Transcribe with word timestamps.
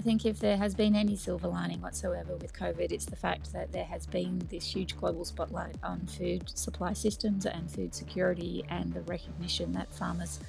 I 0.00 0.02
think 0.02 0.24
if 0.24 0.38
there 0.38 0.56
has 0.56 0.74
been 0.74 0.96
any 0.96 1.14
silver 1.14 1.46
lining 1.46 1.82
whatsoever 1.82 2.34
with 2.34 2.54
COVID, 2.54 2.90
it's 2.90 3.04
the 3.04 3.16
fact 3.16 3.52
that 3.52 3.70
there 3.72 3.84
has 3.84 4.06
been 4.06 4.38
this 4.48 4.74
huge 4.74 4.96
global 4.96 5.26
spotlight 5.26 5.76
on 5.82 6.06
food 6.06 6.48
supply 6.56 6.94
systems 6.94 7.44
and 7.44 7.70
food 7.70 7.94
security 7.94 8.64
and 8.70 8.94
the 8.94 9.02
recognition 9.02 9.72
that 9.72 9.92
farmers 9.92 10.40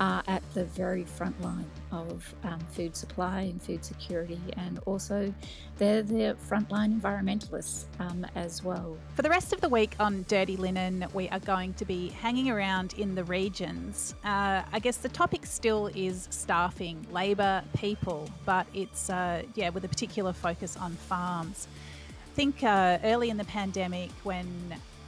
are 0.00 0.22
at 0.26 0.42
the 0.54 0.64
very 0.64 1.04
front 1.04 1.40
line 1.42 1.70
of 1.90 2.34
um, 2.44 2.58
food 2.70 2.96
supply 2.96 3.42
and 3.42 3.62
food 3.62 3.84
security, 3.84 4.40
and 4.56 4.80
also 4.86 5.32
they're 5.78 6.02
the 6.02 6.36
frontline 6.48 7.00
environmentalists 7.00 7.84
um, 8.00 8.26
as 8.34 8.62
well. 8.62 8.96
For 9.14 9.22
the 9.22 9.30
rest 9.30 9.52
of 9.52 9.60
the 9.60 9.68
week 9.68 9.94
on 10.00 10.24
Dirty 10.28 10.56
Linen, 10.56 11.06
we 11.12 11.28
are 11.28 11.40
going 11.40 11.74
to 11.74 11.84
be 11.84 12.08
hanging 12.08 12.50
around 12.50 12.94
in 12.94 13.14
the 13.14 13.24
regions. 13.24 14.14
Uh, 14.24 14.62
I 14.72 14.78
guess 14.80 14.96
the 14.96 15.08
topic 15.08 15.46
still 15.46 15.88
is 15.94 16.28
staffing, 16.30 17.06
labour, 17.10 17.62
people, 17.76 18.28
but 18.44 18.66
it's 18.74 19.10
uh, 19.10 19.42
yeah 19.54 19.68
with 19.70 19.84
a 19.84 19.88
particular 19.88 20.32
focus 20.32 20.76
on 20.76 20.92
farms. 20.92 21.68
I 22.32 22.34
think 22.34 22.64
uh, 22.64 22.98
early 23.04 23.28
in 23.28 23.36
the 23.36 23.44
pandemic, 23.44 24.10
when 24.22 24.46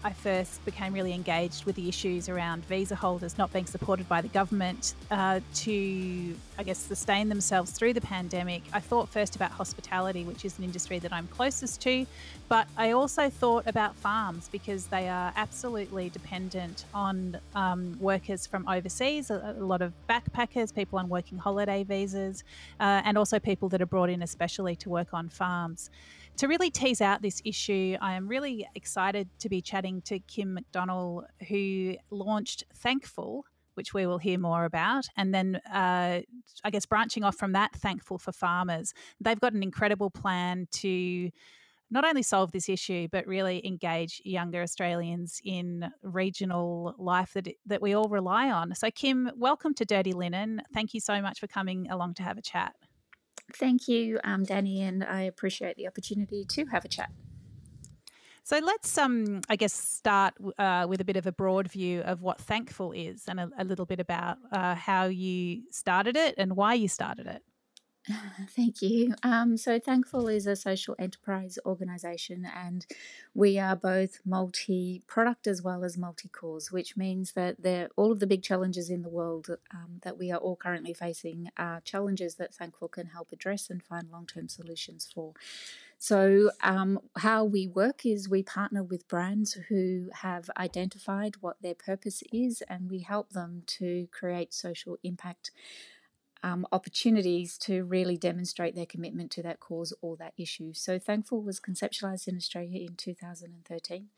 I 0.04 0.12
first 0.12 0.62
became 0.66 0.92
really 0.92 1.14
engaged 1.14 1.64
with 1.64 1.76
the 1.76 1.88
issues 1.88 2.28
around 2.28 2.66
visa 2.66 2.94
holders 2.94 3.38
not 3.38 3.50
being 3.54 3.64
supported 3.64 4.06
by 4.06 4.20
the 4.20 4.28
government 4.28 4.94
uh, 5.10 5.40
to, 5.54 6.36
I 6.58 6.62
guess, 6.62 6.76
sustain 6.76 7.30
themselves 7.30 7.70
through 7.70 7.94
the 7.94 8.02
pandemic. 8.02 8.62
I 8.74 8.80
thought 8.80 9.08
first 9.08 9.34
about 9.34 9.50
hospitality, 9.52 10.24
which 10.24 10.44
is 10.44 10.58
an 10.58 10.64
industry 10.64 10.98
that 10.98 11.10
I'm 11.10 11.26
closest 11.28 11.80
to, 11.82 12.06
but 12.50 12.68
I 12.76 12.90
also 12.90 13.30
thought 13.30 13.66
about 13.66 13.96
farms 13.96 14.50
because 14.52 14.84
they 14.88 15.08
are 15.08 15.32
absolutely 15.36 16.10
dependent 16.10 16.84
on 16.92 17.38
um, 17.54 17.96
workers 17.98 18.46
from 18.46 18.68
overseas, 18.68 19.30
a, 19.30 19.56
a, 19.58 19.64
lot 19.64 19.80
of 19.80 19.94
backpackers, 20.06 20.74
people 20.74 20.98
on 20.98 21.08
working 21.08 21.38
holiday 21.38 21.82
visas, 21.82 22.44
uh, 22.78 23.00
and 23.06 23.16
also 23.16 23.38
people 23.38 23.70
that 23.70 23.80
are 23.80 23.86
brought 23.86 24.10
in 24.10 24.22
especially 24.22 24.76
to 24.76 24.90
work 24.90 25.14
on 25.14 25.30
farms. 25.30 25.88
To 26.38 26.48
really 26.48 26.68
tease 26.68 27.00
out 27.00 27.22
this 27.22 27.40
issue, 27.44 27.96
I 28.00 28.14
am 28.14 28.26
really 28.26 28.66
excited 28.74 29.28
to 29.38 29.48
be 29.48 29.60
chatting 29.60 29.93
to 30.02 30.18
Kim 30.20 30.58
McDonnell, 30.58 31.24
who 31.48 31.96
launched 32.10 32.64
Thankful, 32.74 33.44
which 33.74 33.92
we 33.92 34.06
will 34.06 34.18
hear 34.18 34.38
more 34.38 34.64
about. 34.64 35.06
And 35.16 35.34
then, 35.34 35.60
uh, 35.72 36.20
I 36.64 36.70
guess, 36.70 36.86
branching 36.86 37.24
off 37.24 37.36
from 37.36 37.52
that, 37.52 37.74
Thankful 37.74 38.18
for 38.18 38.32
Farmers. 38.32 38.94
They've 39.20 39.40
got 39.40 39.52
an 39.52 39.62
incredible 39.62 40.10
plan 40.10 40.68
to 40.72 41.30
not 41.90 42.04
only 42.04 42.22
solve 42.22 42.50
this 42.52 42.68
issue, 42.68 43.08
but 43.12 43.26
really 43.26 43.64
engage 43.66 44.20
younger 44.24 44.62
Australians 44.62 45.40
in 45.44 45.90
regional 46.02 46.94
life 46.98 47.34
that, 47.34 47.48
that 47.66 47.82
we 47.82 47.94
all 47.94 48.08
rely 48.08 48.50
on. 48.50 48.74
So, 48.74 48.90
Kim, 48.90 49.30
welcome 49.36 49.74
to 49.74 49.84
Dirty 49.84 50.12
Linen. 50.12 50.62
Thank 50.72 50.94
you 50.94 51.00
so 51.00 51.20
much 51.20 51.40
for 51.40 51.46
coming 51.46 51.90
along 51.90 52.14
to 52.14 52.22
have 52.22 52.38
a 52.38 52.42
chat. 52.42 52.74
Thank 53.52 53.88
you, 53.88 54.18
um, 54.24 54.44
Dani, 54.44 54.80
and 54.80 55.04
I 55.04 55.22
appreciate 55.22 55.76
the 55.76 55.86
opportunity 55.86 56.44
to 56.48 56.64
have 56.66 56.84
a 56.84 56.88
chat. 56.88 57.10
So 58.44 58.58
let's, 58.58 58.98
um, 58.98 59.40
I 59.48 59.56
guess, 59.56 59.72
start 59.72 60.34
uh, 60.58 60.84
with 60.86 61.00
a 61.00 61.04
bit 61.04 61.16
of 61.16 61.26
a 61.26 61.32
broad 61.32 61.66
view 61.70 62.02
of 62.02 62.20
what 62.20 62.38
Thankful 62.38 62.92
is 62.92 63.24
and 63.26 63.40
a, 63.40 63.50
a 63.58 63.64
little 63.64 63.86
bit 63.86 64.00
about 64.00 64.36
uh, 64.52 64.74
how 64.74 65.06
you 65.06 65.62
started 65.70 66.14
it 66.14 66.34
and 66.36 66.54
why 66.54 66.74
you 66.74 66.86
started 66.86 67.26
it. 67.26 67.42
Thank 68.50 68.82
you. 68.82 69.14
Um, 69.22 69.56
so, 69.56 69.78
Thankful 69.78 70.28
is 70.28 70.46
a 70.46 70.56
social 70.56 70.94
enterprise 70.98 71.58
organisation, 71.64 72.46
and 72.54 72.84
we 73.32 73.58
are 73.58 73.74
both 73.74 74.20
multi 74.26 75.02
product 75.06 75.46
as 75.46 75.62
well 75.62 75.82
as 75.82 75.96
multi 75.96 76.28
cause, 76.28 76.70
which 76.70 76.98
means 76.98 77.32
that 77.32 77.56
all 77.96 78.12
of 78.12 78.20
the 78.20 78.26
big 78.26 78.42
challenges 78.42 78.90
in 78.90 79.00
the 79.00 79.08
world 79.08 79.48
um, 79.72 80.00
that 80.02 80.18
we 80.18 80.30
are 80.30 80.38
all 80.38 80.56
currently 80.56 80.92
facing 80.92 81.48
are 81.56 81.80
challenges 81.80 82.34
that 82.34 82.54
Thankful 82.54 82.88
can 82.88 83.06
help 83.06 83.32
address 83.32 83.70
and 83.70 83.82
find 83.82 84.10
long 84.10 84.26
term 84.26 84.48
solutions 84.48 85.08
for. 85.12 85.32
So, 85.98 86.50
um, 86.62 87.00
how 87.16 87.44
we 87.44 87.66
work 87.66 88.04
is 88.04 88.28
we 88.28 88.42
partner 88.42 88.82
with 88.82 89.08
brands 89.08 89.54
who 89.68 90.10
have 90.12 90.50
identified 90.56 91.36
what 91.40 91.62
their 91.62 91.74
purpose 91.74 92.22
is, 92.32 92.62
and 92.68 92.90
we 92.90 93.00
help 93.00 93.30
them 93.30 93.62
to 93.78 94.08
create 94.12 94.52
social 94.52 94.98
impact 95.02 95.50
um, 96.44 96.66
opportunities 96.72 97.56
to 97.56 97.84
really 97.84 98.18
demonstrate 98.18 98.74
their 98.76 98.84
commitment 98.84 99.30
to 99.32 99.42
that 99.42 99.60
cause 99.60 99.94
or 100.02 100.14
that 100.18 100.34
issue. 100.36 100.74
So, 100.74 100.98
Thankful 100.98 101.42
was 101.42 101.58
conceptualized 101.58 102.28
in 102.28 102.36
Australia 102.36 102.82
in 102.82 102.96
2013 102.96 104.08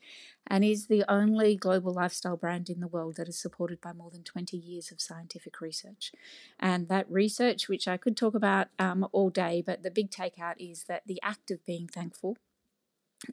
and 0.45 0.63
is 0.65 0.87
the 0.87 1.05
only 1.09 1.55
global 1.55 1.93
lifestyle 1.93 2.35
brand 2.35 2.69
in 2.69 2.81
the 2.81 2.87
world 2.87 3.15
that 3.15 3.29
is 3.29 3.39
supported 3.39 3.79
by 3.79 3.93
more 3.93 4.11
than 4.11 4.23
20 4.23 4.57
years 4.57 4.91
of 4.91 4.99
scientific 4.99 5.61
research. 5.61 6.11
And 6.59 6.89
that 6.89 7.09
research, 7.09 7.69
which 7.69 7.87
I 7.87 7.95
could 7.95 8.17
talk 8.17 8.35
about 8.35 8.67
um, 8.77 9.07
all 9.13 9.29
day, 9.29 9.63
but 9.65 9.83
the 9.83 9.91
big 9.91 10.11
takeout 10.11 10.55
is 10.59 10.83
that 10.89 11.03
the 11.07 11.21
act 11.23 11.49
of 11.49 11.65
being 11.65 11.87
thankful 11.87 12.35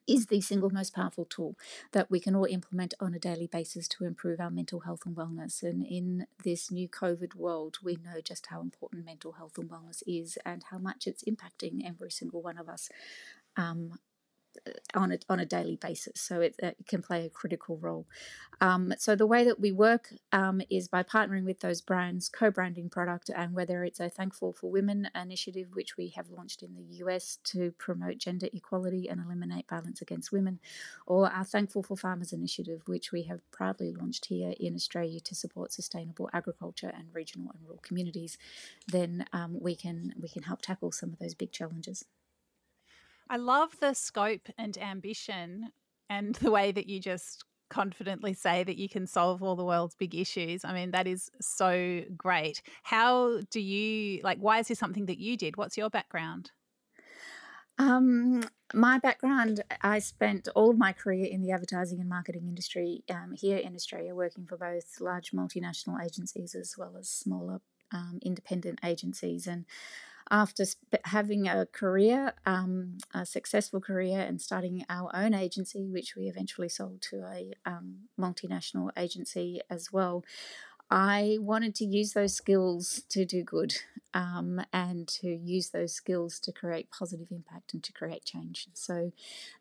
is 0.07 0.27
the 0.27 0.41
single 0.41 0.71
most 0.71 0.95
powerful 0.95 1.25
tool 1.25 1.57
that 1.93 2.11
we 2.11 2.21
can 2.21 2.35
all 2.35 2.47
implement 2.47 2.95
on 3.01 3.15
a 3.15 3.19
daily 3.19 3.47
basis 3.47 3.87
to 3.89 4.05
improve 4.05 4.41
our 4.41 4.51
mental 4.51 4.81
health 4.81 5.03
and 5.05 5.17
wellness. 5.17 5.63
And 5.63 5.85
in 5.85 6.27
this 6.43 6.71
new 6.71 6.89
COVID 6.89 7.35
world, 7.35 7.79
we 7.83 7.97
know 7.97 8.21
just 8.23 8.47
how 8.47 8.61
important 8.61 9.05
mental 9.05 9.33
health 9.33 9.59
and 9.59 9.69
wellness 9.69 10.03
is 10.07 10.39
and 10.45 10.65
how 10.71 10.79
much 10.79 11.07
it's 11.07 11.25
impacting 11.25 11.87
every 11.87 12.11
single 12.11 12.43
one 12.43 12.59
of 12.59 12.69
us. 12.69 12.89
Um, 13.57 13.99
on 14.95 15.13
a, 15.13 15.19
on 15.29 15.41
a 15.41 15.47
daily 15.47 15.77
basis. 15.77 16.21
So 16.21 16.41
it, 16.41 16.57
it 16.59 16.77
can 16.89 17.03
play 17.03 17.27
a 17.27 17.31
critical 17.31 17.77
role. 17.77 18.07
Um, 18.61 18.95
so 18.99 19.17
the 19.17 19.27
way 19.27 19.45
that 19.45 19.61
we 19.61 19.73
work 19.73 20.13
um, 20.33 20.63
is 20.71 20.89
by 20.89 21.03
partnering 21.03 21.45
with 21.45 21.61
those 21.61 21.81
brands, 21.81 22.29
co-branding 22.29 22.89
product, 22.89 23.31
and 23.35 23.55
whether 23.55 23.85
it's 23.85 24.01
a 24.01 24.09
Thankful 24.09 24.53
for 24.53 24.71
Women 24.71 25.11
initiative, 25.21 25.69
which 25.75 25.97
we 25.97 26.09
have 26.17 26.31
launched 26.31 26.63
in 26.63 26.75
the 26.75 26.97
US 27.05 27.39
to 27.45 27.73
promote 27.73 28.19
gender 28.19 28.49
equality 28.53 29.09
and 29.09 29.21
eliminate 29.25 29.69
violence 29.69 30.01
against 30.01 30.33
women, 30.33 30.61
or 31.07 31.31
our 31.31 31.45
Thankful 31.45 31.83
for 31.83 31.97
Farmers 31.97 32.33
initiative, 32.33 32.83
which 32.87 33.13
we 33.13 33.25
have 33.25 33.41
proudly 33.51 33.93
launched 33.93 34.27
here 34.27 34.55
in 34.59 34.75
Australia 34.75 35.21
to 35.21 35.35
support 35.35 35.73
sustainable 35.73 36.31
agriculture 36.33 36.93
and 36.97 37.09
regional 37.13 37.51
and 37.53 37.63
rural 37.65 37.81
communities, 37.83 38.39
then 38.87 39.27
um, 39.33 39.59
we 39.61 39.75
can 39.75 40.15
we 40.21 40.29
can 40.29 40.45
help 40.45 40.63
tackle 40.63 40.93
some 40.93 41.13
of 41.13 41.19
those 41.19 41.35
big 41.35 41.53
challenges. 41.53 42.05
I 43.35 43.37
love 43.37 43.77
the 43.81 43.95
scope 43.95 44.49
and 44.57 44.79
ambition 44.79 45.71
and 46.09 46.37
the 46.37 46.53
way 46.53 46.71
that 46.71 46.87
you 46.87 47.01
just 47.01 47.45
confidently 47.69 48.33
say 48.33 48.63
that 48.63 48.77
you 48.77 48.89
can 48.89 49.09
solve 49.09 49.43
all 49.43 49.57
the 49.57 49.65
world's 49.65 49.97
big 49.97 50.15
issues. 50.15 50.65
I 50.65 50.73
mean, 50.73 50.93
that 50.93 51.09
is 51.09 51.33
so 51.41 52.03
great. 52.17 52.63
How 52.85 53.41
do 53.51 53.61
you, 53.61 54.21
like, 54.23 54.39
why 54.39 54.61
is 54.61 54.69
this 54.69 54.79
something 54.79 55.07
that 55.07 55.19
you 55.19 55.37
did? 55.37 55.57
What's 55.57 55.77
your 55.77 55.91
background? 55.91 56.53
Um, 57.77 58.45
my 58.73 59.01
background, 59.01 59.65
I 59.83 59.99
spent 59.99 60.47
all 60.55 60.71
of 60.71 60.79
my 60.79 60.93
career 60.93 61.27
in 61.29 61.43
the 61.43 61.51
advertising 61.51 61.99
and 61.99 62.09
marketing 62.09 62.47
industry 62.47 63.03
um, 63.11 63.35
here 63.37 63.57
in 63.57 63.75
Australia, 63.75 64.15
working 64.15 64.47
for 64.47 64.57
both 64.57 65.01
large 65.01 65.33
multinational 65.33 66.01
agencies 66.01 66.55
as 66.55 66.77
well 66.79 66.95
as 66.97 67.09
smaller 67.09 67.61
um, 67.91 68.21
independent 68.23 68.79
agencies. 68.85 69.49
And 69.49 69.65
after 70.31 70.65
having 71.05 71.49
a 71.49 71.67
career, 71.67 72.33
um, 72.47 72.99
a 73.13 73.27
successful 73.27 73.81
career, 73.81 74.21
and 74.21 74.41
starting 74.41 74.85
our 74.89 75.11
own 75.15 75.35
agency, 75.35 75.87
which 75.87 76.17
we 76.17 76.29
eventually 76.29 76.69
sold 76.69 77.03
to 77.03 77.25
a 77.25 77.53
um, 77.67 77.97
multinational 78.19 78.91
agency 78.97 79.61
as 79.69 79.93
well, 79.93 80.25
I 80.95 81.39
wanted 81.41 81.75
to 81.77 81.85
use 81.85 82.13
those 82.13 82.35
skills 82.35 83.03
to 83.09 83.25
do 83.25 83.43
good 83.43 83.75
um, 84.15 84.65
and 84.73 85.09
to 85.09 85.27
use 85.27 85.71
those 85.71 85.93
skills 85.93 86.39
to 86.39 86.53
create 86.53 86.89
positive 86.93 87.33
impact 87.33 87.75
and 87.75 87.83
to 87.83 87.93
create 87.93 88.25
change. 88.25 88.69
So 88.75 89.11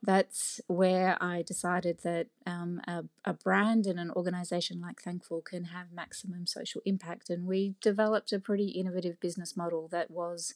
that's 0.03 0.61
where 0.67 1.17
I 1.19 1.41
decided 1.41 2.01
that 2.03 2.27
um, 2.45 2.81
a, 2.87 3.05
a, 3.25 3.33
brand 3.33 3.87
and 3.87 3.99
an 3.99 4.11
organization 4.11 4.79
like 4.79 5.01
Thankful 5.01 5.41
can 5.41 5.63
have 5.63 5.91
maximum 5.91 6.45
social 6.45 6.83
impact. 6.85 7.31
And 7.31 7.47
we 7.47 7.73
developed 7.81 8.31
a 8.31 8.37
pretty 8.37 8.67
innovative 8.67 9.19
business 9.19 9.57
model 9.57 9.87
that 9.87 10.11
was 10.11 10.53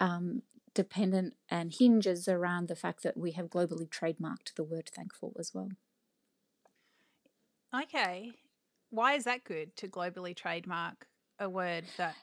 um, 0.00 0.42
dependent 0.74 1.34
and 1.48 1.72
hinges 1.72 2.26
around 2.26 2.66
the 2.66 2.74
fact 2.74 3.04
that 3.04 3.16
we 3.16 3.30
have 3.32 3.50
globally 3.50 3.88
trademarked 3.88 4.56
the 4.56 4.64
word 4.64 4.90
thankful 4.92 5.36
as 5.38 5.54
well. 5.54 5.70
Okay 7.72 8.32
why 8.90 9.14
is 9.14 9.24
that 9.24 9.44
good 9.44 9.74
to 9.76 9.88
globally 9.88 10.34
trademark 10.34 11.06
a 11.38 11.48
word 11.48 11.84
that 11.96 12.14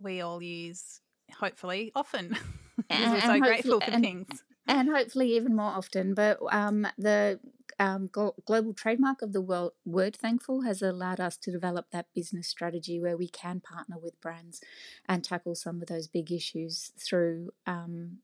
we 0.00 0.20
all 0.20 0.42
use, 0.42 1.00
hopefully, 1.38 1.92
often? 1.94 2.36
because 2.88 3.12
we're 3.12 3.20
so 3.20 3.40
grateful 3.40 3.80
for 3.80 3.90
and, 3.90 4.04
things. 4.04 4.44
And 4.66 4.88
hopefully, 4.88 5.36
even 5.36 5.54
more 5.54 5.70
often. 5.70 6.14
But 6.14 6.38
um, 6.50 6.86
the 6.98 7.40
um, 7.78 8.08
global 8.12 8.74
trademark 8.74 9.22
of 9.22 9.32
the 9.32 9.40
world, 9.40 9.72
word 9.84 10.16
thankful 10.16 10.62
has 10.62 10.82
allowed 10.82 11.20
us 11.20 11.36
to 11.38 11.50
develop 11.50 11.86
that 11.90 12.06
business 12.14 12.48
strategy 12.48 13.00
where 13.00 13.16
we 13.16 13.28
can 13.28 13.60
partner 13.60 13.96
with 13.98 14.20
brands 14.20 14.60
and 15.08 15.24
tackle 15.24 15.54
some 15.54 15.80
of 15.80 15.88
those 15.88 16.06
big 16.06 16.32
issues 16.32 16.92
through. 16.98 17.50
Um, 17.66 18.18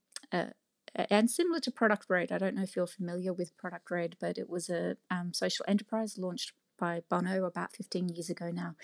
and 0.95 1.29
similar 1.29 1.59
to 1.61 1.71
Product 1.71 2.05
Red, 2.09 2.31
I 2.31 2.37
don't 2.37 2.55
know 2.55 2.63
if 2.63 2.75
you're 2.75 2.87
familiar 2.87 3.33
with 3.33 3.57
Product 3.57 3.89
Red, 3.89 4.15
but 4.19 4.37
it 4.37 4.49
was 4.49 4.69
a 4.69 4.97
um, 5.09 5.33
social 5.33 5.65
enterprise 5.67 6.17
launched 6.17 6.53
by 6.77 7.01
Bono 7.09 7.45
about 7.45 7.73
15 7.73 8.09
years 8.09 8.29
ago 8.29 8.51
now, 8.51 8.75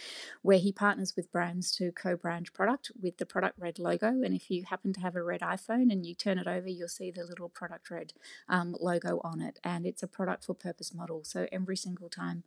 where 0.41 0.57
he 0.57 0.71
partners 0.71 1.15
with 1.15 1.31
brands 1.31 1.71
to 1.73 1.91
co 1.91 2.15
brand 2.15 2.53
product 2.53 2.91
with 3.01 3.17
the 3.17 3.25
Product 3.25 3.57
Red 3.59 3.79
logo. 3.79 4.07
And 4.07 4.33
if 4.33 4.49
you 4.49 4.63
happen 4.63 4.93
to 4.93 5.01
have 5.01 5.15
a 5.15 5.23
red 5.23 5.41
iPhone 5.41 5.91
and 5.91 6.05
you 6.05 6.15
turn 6.15 6.37
it 6.37 6.47
over, 6.47 6.67
you'll 6.67 6.87
see 6.87 7.11
the 7.11 7.23
little 7.23 7.49
Product 7.49 7.89
Red 7.89 8.13
um, 8.47 8.75
logo 8.79 9.19
on 9.23 9.41
it. 9.41 9.59
And 9.63 9.85
it's 9.85 10.03
a 10.03 10.07
product 10.07 10.45
for 10.45 10.53
purpose 10.53 10.93
model. 10.93 11.23
So 11.23 11.47
every 11.51 11.77
single 11.77 12.09
time 12.09 12.43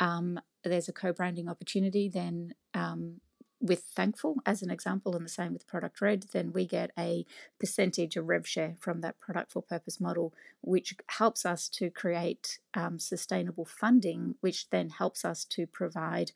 um, 0.00 0.40
there's 0.62 0.88
a 0.88 0.92
co 0.92 1.12
branding 1.12 1.48
opportunity, 1.48 2.08
then 2.08 2.54
um, 2.72 3.20
with 3.64 3.82
Thankful 3.84 4.36
as 4.44 4.62
an 4.62 4.70
example, 4.70 5.16
and 5.16 5.24
the 5.24 5.30
same 5.30 5.54
with 5.54 5.66
Product 5.66 5.98
Red, 6.00 6.26
then 6.32 6.52
we 6.52 6.66
get 6.66 6.90
a 6.98 7.24
percentage 7.58 8.14
of 8.16 8.28
rev 8.28 8.46
share 8.46 8.74
from 8.78 9.00
that 9.00 9.18
product 9.18 9.52
for 9.52 9.62
purpose 9.62 9.98
model, 9.98 10.34
which 10.60 10.94
helps 11.06 11.46
us 11.46 11.68
to 11.70 11.88
create 11.88 12.58
um, 12.74 12.98
sustainable 12.98 13.64
funding, 13.64 14.34
which 14.40 14.68
then 14.68 14.90
helps 14.90 15.24
us 15.24 15.46
to 15.46 15.66
provide 15.66 16.32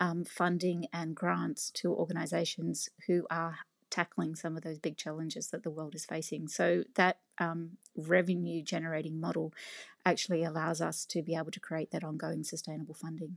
um, 0.00 0.24
funding 0.24 0.86
and 0.92 1.14
grants 1.14 1.70
to 1.70 1.94
organizations 1.94 2.88
who 3.06 3.26
are 3.30 3.58
tackling 3.88 4.34
some 4.34 4.56
of 4.56 4.64
those 4.64 4.78
big 4.78 4.96
challenges 4.96 5.48
that 5.48 5.62
the 5.62 5.70
world 5.70 5.94
is 5.94 6.04
facing. 6.04 6.48
So 6.48 6.82
that 6.96 7.18
um, 7.38 7.76
revenue 7.96 8.62
generating 8.62 9.20
model 9.20 9.52
actually 10.04 10.42
allows 10.42 10.80
us 10.80 11.04
to 11.06 11.22
be 11.22 11.36
able 11.36 11.52
to 11.52 11.60
create 11.60 11.92
that 11.92 12.02
ongoing 12.02 12.42
sustainable 12.42 12.94
funding. 12.94 13.36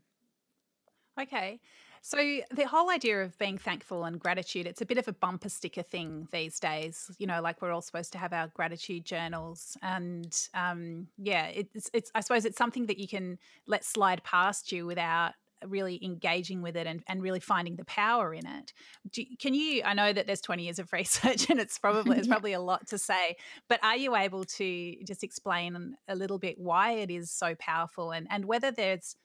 Okay. 1.19 1.59
So 2.07 2.19
the 2.53 2.67
whole 2.67 2.91
idea 2.91 3.23
of 3.23 3.35
being 3.39 3.57
thankful 3.57 4.03
and 4.03 4.19
gratitude, 4.19 4.67
it's 4.67 4.79
a 4.79 4.85
bit 4.85 4.99
of 4.99 5.07
a 5.07 5.11
bumper 5.11 5.49
sticker 5.49 5.81
thing 5.81 6.27
these 6.31 6.59
days. 6.59 7.09
You 7.17 7.25
know, 7.25 7.41
like 7.41 7.63
we're 7.63 7.71
all 7.71 7.81
supposed 7.81 8.11
to 8.11 8.19
have 8.19 8.31
our 8.31 8.47
gratitude 8.49 9.05
journals, 9.05 9.75
and 9.81 10.31
um, 10.53 11.07
yeah, 11.17 11.47
it's 11.47 11.89
it's. 11.95 12.11
I 12.13 12.19
suppose 12.19 12.45
it's 12.45 12.59
something 12.59 12.85
that 12.85 12.99
you 12.99 13.07
can 13.07 13.39
let 13.65 13.83
slide 13.83 14.23
past 14.23 14.71
you 14.71 14.85
without 14.85 15.31
really 15.65 15.99
engaging 16.05 16.61
with 16.61 16.77
it 16.77 16.85
and, 16.85 17.01
and 17.07 17.23
really 17.23 17.39
finding 17.39 17.75
the 17.75 17.85
power 17.85 18.35
in 18.35 18.45
it. 18.45 18.71
Do, 19.11 19.23
can 19.39 19.55
you? 19.55 19.81
I 19.83 19.95
know 19.95 20.13
that 20.13 20.27
there's 20.27 20.41
20 20.41 20.61
years 20.61 20.77
of 20.77 20.93
research, 20.93 21.49
and 21.49 21.59
it's 21.59 21.79
probably 21.85 22.19
it's 22.19 22.27
probably 22.27 22.53
a 22.53 22.61
lot 22.61 22.85
to 22.89 22.99
say, 22.99 23.35
but 23.67 23.83
are 23.83 23.97
you 23.97 24.15
able 24.15 24.43
to 24.43 24.95
just 25.07 25.23
explain 25.23 25.95
a 26.07 26.15
little 26.15 26.37
bit 26.37 26.59
why 26.59 26.91
it 26.91 27.09
is 27.09 27.31
so 27.31 27.55
powerful 27.55 28.11
and 28.11 28.27
and 28.29 28.45
whether 28.45 28.69
there's 28.69 29.15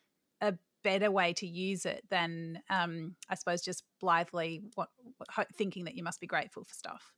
a 0.40 0.54
better 0.82 1.10
way 1.10 1.32
to 1.34 1.46
use 1.46 1.86
it 1.86 2.04
than 2.10 2.62
um, 2.70 3.16
I 3.28 3.34
suppose 3.34 3.62
just 3.62 3.84
blithely 4.00 4.62
what, 4.74 4.88
what, 5.16 5.48
thinking 5.54 5.84
that 5.84 5.96
you 5.96 6.02
must 6.02 6.20
be 6.20 6.26
grateful 6.26 6.64
for 6.64 6.74
stuff. 6.74 7.12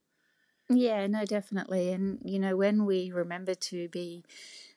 Yeah, 0.71 1.07
no, 1.07 1.25
definitely. 1.25 1.93
And, 1.93 2.19
you 2.25 2.39
know, 2.39 2.57
when 2.57 2.87
we 2.87 3.11
remember 3.13 3.55
to 3.55 3.89
be 3.89 4.25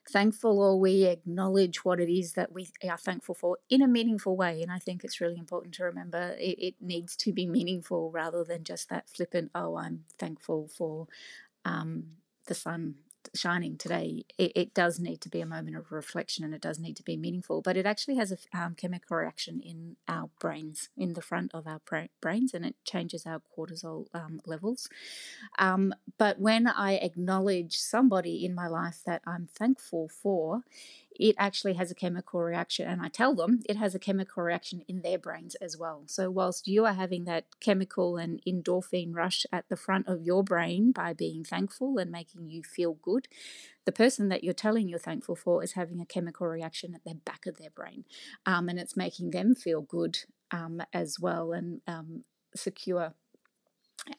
thankful 0.09 0.59
or 0.59 0.79
we 0.79 1.05
acknowledge 1.05 1.85
what 1.85 1.99
it 1.99 2.09
is 2.09 2.33
that 2.33 2.51
we 2.51 2.67
are 2.89 2.97
thankful 2.97 3.35
for 3.35 3.59
in 3.69 3.81
a 3.81 3.87
meaningful 3.87 4.35
way, 4.35 4.61
and 4.61 4.71
I 4.71 4.79
think 4.79 5.03
it's 5.03 5.21
really 5.21 5.37
important 5.37 5.75
to 5.75 5.83
remember 5.83 6.35
it, 6.37 6.57
it 6.59 6.75
needs 6.81 7.15
to 7.17 7.31
be 7.31 7.45
meaningful 7.45 8.11
rather 8.11 8.43
than 8.43 8.63
just 8.63 8.89
that 8.89 9.09
flippant, 9.09 9.51
oh, 9.55 9.77
I'm 9.77 10.05
thankful 10.19 10.67
for 10.67 11.07
um, 11.63 12.17
the 12.47 12.55
sun 12.55 12.95
shining 13.33 13.77
today, 13.77 14.25
it, 14.37 14.51
it, 14.55 14.73
does 14.73 14.99
need 14.99 15.21
to 15.21 15.29
be 15.29 15.41
a 15.41 15.45
moment 15.45 15.75
of 15.77 15.91
reflection 15.91 16.43
and 16.43 16.53
it 16.53 16.61
does 16.61 16.79
need 16.79 16.95
to 16.97 17.03
be 17.03 17.17
meaningful. 17.17 17.61
But 17.61 17.77
it 17.77 17.85
actually 17.85 18.15
has 18.15 18.31
a 18.31 18.37
um, 18.57 18.75
chemical 18.75 19.17
reaction 19.17 19.61
in 19.61 19.95
our 20.07 20.29
brains, 20.39 20.89
in 20.97 21.13
the 21.13 21.21
front 21.21 21.51
of 21.53 21.67
our 21.67 21.81
brains, 22.21 22.53
and 22.53 22.65
it 22.65 22.75
changes 22.83 23.25
our 23.25 23.41
cortisol 23.57 24.07
um, 24.13 24.41
levels. 24.45 24.89
Um, 25.57 25.93
but 26.17 26.39
when 26.39 26.67
I 26.67 26.93
acknowledge 26.93 27.77
somebody 27.77 28.45
in 28.45 28.53
my 28.53 28.67
life 28.67 29.01
that 29.05 29.21
I'm 29.25 29.47
thankful 29.47 30.09
for, 30.09 30.63
it 31.19 31.35
actually 31.37 31.73
has 31.73 31.91
a 31.91 31.95
chemical 31.95 32.41
reaction. 32.41 32.87
And 32.87 33.01
I 33.01 33.07
tell 33.07 33.35
them 33.35 33.61
it 33.67 33.77
has 33.77 33.95
a 33.95 33.99
chemical 33.99 34.43
reaction 34.43 34.81
in 34.87 35.01
their 35.01 35.17
brains 35.17 35.55
as 35.55 35.77
well. 35.77 36.03
So, 36.07 36.29
whilst 36.29 36.67
you 36.67 36.85
are 36.85 36.93
having 36.93 37.25
that 37.25 37.45
chemical 37.59 38.17
and 38.17 38.41
endorphin 38.47 39.13
rush 39.13 39.45
at 39.51 39.69
the 39.69 39.77
front 39.77 40.07
of 40.07 40.21
your 40.21 40.43
brain 40.43 40.91
by 40.91 41.13
being 41.13 41.43
thankful 41.43 41.97
and 41.97 42.11
making 42.11 42.49
you 42.49 42.63
feel 42.63 42.93
good, 42.93 43.27
the 43.85 43.91
person 43.91 44.29
that 44.29 44.43
you're 44.43 44.53
telling 44.53 44.87
you're 44.87 44.99
thankful 44.99 45.35
for 45.35 45.63
is 45.63 45.73
having 45.73 45.99
a 45.99 46.05
chemical 46.05 46.47
reaction 46.47 46.95
at 46.95 47.03
the 47.03 47.15
back 47.15 47.45
of 47.45 47.57
their 47.57 47.69
brain. 47.69 48.05
Um, 48.45 48.69
and 48.69 48.79
it's 48.79 48.97
making 48.97 49.31
them 49.31 49.55
feel 49.55 49.81
good 49.81 50.19
um, 50.51 50.81
as 50.93 51.19
well 51.19 51.53
and 51.53 51.81
um, 51.87 52.23
secure 52.55 53.13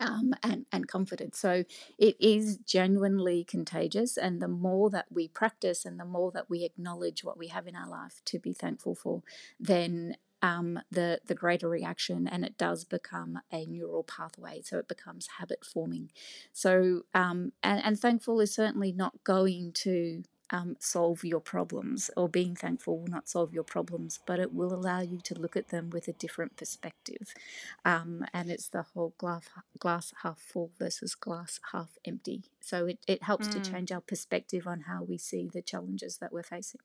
um, 0.00 0.35
and, 0.43 0.67
and 0.73 0.88
comforted. 0.88 1.35
So 1.35 1.65
it 1.99 2.17
is 2.21 2.59
genuinely 2.59 3.44
contagious. 3.44 4.17
And 4.17 4.41
the 4.41 4.49
more 4.49 4.91
that 4.91 5.06
we 5.11 5.29
practice 5.29 5.85
and 5.85 5.99
the 5.99 6.05
more 6.05 6.31
that 6.33 6.50
we 6.50 6.65
acknowledge 6.65 7.25
what 7.25 7.38
we 7.38 7.49
have 7.49 7.67
in 7.67 7.77
our 7.77 7.88
life 7.88 8.21
to 8.27 8.38
be 8.38 8.53
thankful 8.53 8.94
for, 8.94 9.23
then 9.59 10.17
um, 10.43 10.81
the 10.91 11.21
the 11.27 11.35
greater 11.35 11.69
reaction, 11.69 12.29
and 12.29 12.44
it 12.44 12.59
does 12.59 12.85
become 12.85 13.41
a 13.50 13.65
neural 13.67 14.05
pathway. 14.05 14.61
So 14.62 14.79
it 14.79 14.87
becomes 14.87 15.29
habit 15.38 15.65
forming. 15.65 16.11
So 16.53 17.03
um, 17.15 17.53
and, 17.62 17.83
and 17.83 17.99
thankful 17.99 18.41
is 18.41 18.55
certainly 18.55 18.93
not 18.93 19.25
going 19.25 19.73
to 19.75 20.23
um, 20.51 20.77
solve 20.79 21.25
your 21.25 21.41
problems, 21.41 22.11
or 22.17 22.29
being 22.29 22.55
thankful 22.55 22.99
will 22.99 23.09
not 23.09 23.29
solve 23.29 23.53
your 23.53 23.65
problems, 23.65 24.21
but 24.27 24.39
it 24.39 24.55
will 24.55 24.73
allow 24.73 25.01
you 25.01 25.21
to 25.25 25.35
look 25.35 25.57
at 25.57 25.69
them 25.69 25.91
with 25.91 26.09
a 26.09 26.13
different 26.13 26.57
perspective. 26.57 27.35
Um, 27.85 28.25
and 28.33 28.51
it's 28.51 28.69
the 28.69 28.83
whole 28.83 29.15
glass, 29.19 29.45
glass 29.79 30.13
half 30.23 30.39
full 30.39 30.71
versus 30.79 31.15
glass 31.15 31.61
half 31.73 31.99
empty. 32.05 32.45
So 32.61 32.87
it, 32.87 32.99
it 33.07 33.23
helps 33.25 33.49
mm. 33.49 33.53
to 33.63 33.71
change 33.71 33.91
our 33.91 34.01
perspective 34.01 34.67
on 34.67 34.83
how 34.83 35.03
we 35.03 35.19
see 35.19 35.51
the 35.53 35.63
challenges 35.63 36.19
that 36.19 36.33
we're 36.33 36.43
facing. 36.43 36.81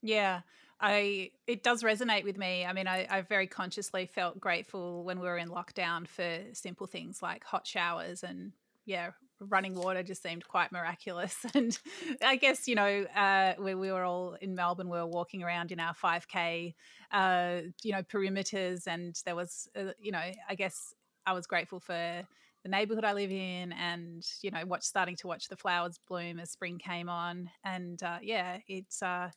Yeah, 0.00 0.40
I 0.80 1.30
it 1.46 1.62
does 1.62 1.84
resonate 1.84 2.24
with 2.24 2.36
me. 2.36 2.66
I 2.66 2.72
mean, 2.72 2.88
I, 2.88 3.06
I 3.08 3.20
very 3.20 3.46
consciously 3.46 4.06
felt 4.06 4.40
grateful 4.40 5.04
when 5.04 5.20
we 5.20 5.28
were 5.28 5.38
in 5.38 5.48
lockdown 5.48 6.08
for 6.08 6.40
simple 6.54 6.88
things 6.88 7.22
like 7.22 7.44
hot 7.44 7.66
showers 7.66 8.24
and 8.24 8.52
yeah, 8.84 9.12
running 9.48 9.74
water 9.74 10.02
just 10.02 10.22
seemed 10.22 10.46
quite 10.46 10.72
miraculous. 10.72 11.36
And 11.54 11.78
I 12.22 12.36
guess, 12.36 12.66
you 12.66 12.74
know, 12.74 13.04
uh, 13.16 13.54
we, 13.58 13.74
we 13.74 13.92
were 13.92 14.04
all 14.04 14.36
in 14.40 14.54
Melbourne, 14.54 14.88
we 14.88 14.98
were 14.98 15.06
walking 15.06 15.42
around 15.42 15.72
in 15.72 15.80
our 15.80 15.94
5K, 15.94 16.74
uh, 17.12 17.60
you 17.82 17.92
know, 17.92 18.02
perimeters. 18.02 18.86
And 18.86 19.14
there 19.24 19.36
was, 19.36 19.68
uh, 19.76 19.92
you 20.00 20.12
know, 20.12 20.30
I 20.48 20.54
guess 20.54 20.94
I 21.26 21.32
was 21.32 21.46
grateful 21.46 21.80
for 21.80 22.22
the 22.62 22.68
neighborhood 22.68 23.04
I 23.04 23.12
live 23.12 23.30
in 23.30 23.72
and, 23.72 24.24
you 24.42 24.50
know, 24.50 24.64
watch 24.66 24.84
starting 24.84 25.16
to 25.16 25.26
watch 25.26 25.48
the 25.48 25.56
flowers 25.56 25.98
bloom 26.08 26.38
as 26.38 26.50
spring 26.50 26.78
came 26.78 27.08
on. 27.08 27.50
And 27.64 28.02
uh, 28.02 28.18
yeah, 28.22 28.58
it's, 28.68 29.02
uh, 29.02 29.30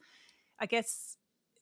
I 0.60 0.66
guess, 0.68 1.18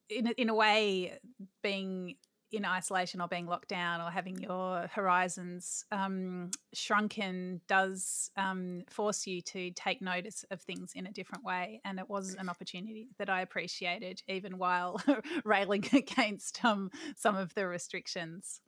in, 0.10 0.28
in 0.38 0.50
a 0.50 0.54
way, 0.54 1.18
being 1.62 2.16
in 2.54 2.66
isolation 2.66 3.20
or 3.20 3.28
being 3.28 3.48
locked 3.48 3.70
down 3.70 4.00
or 4.00 4.12
having 4.12 4.38
your 4.38 4.88
horizons 4.94 5.86
um, 5.92 6.52
shrunken 6.74 7.62
does 7.68 8.30
um, 8.38 8.84
force 8.90 9.26
you 9.26 9.42
to 9.42 9.72
take 9.72 10.02
notice 10.02 10.46
of 10.52 10.62
things 10.62 10.92
in 10.96 11.08
a 11.08 11.12
different 11.12 11.44
way. 11.44 11.82
And 11.84 12.00
it 12.00 12.08
was 12.08 12.36
an 12.36 12.50
opportunity 12.50 13.08
that 13.18 13.30
I 13.30 13.42
appreciated, 13.42 14.22
even 14.28 14.58
while 14.58 15.02
railing 15.44 15.86
against 15.94 16.64
um, 16.64 16.92
some 17.16 17.36
of 17.36 17.54
the 17.56 17.68
restrictions. 17.68 18.62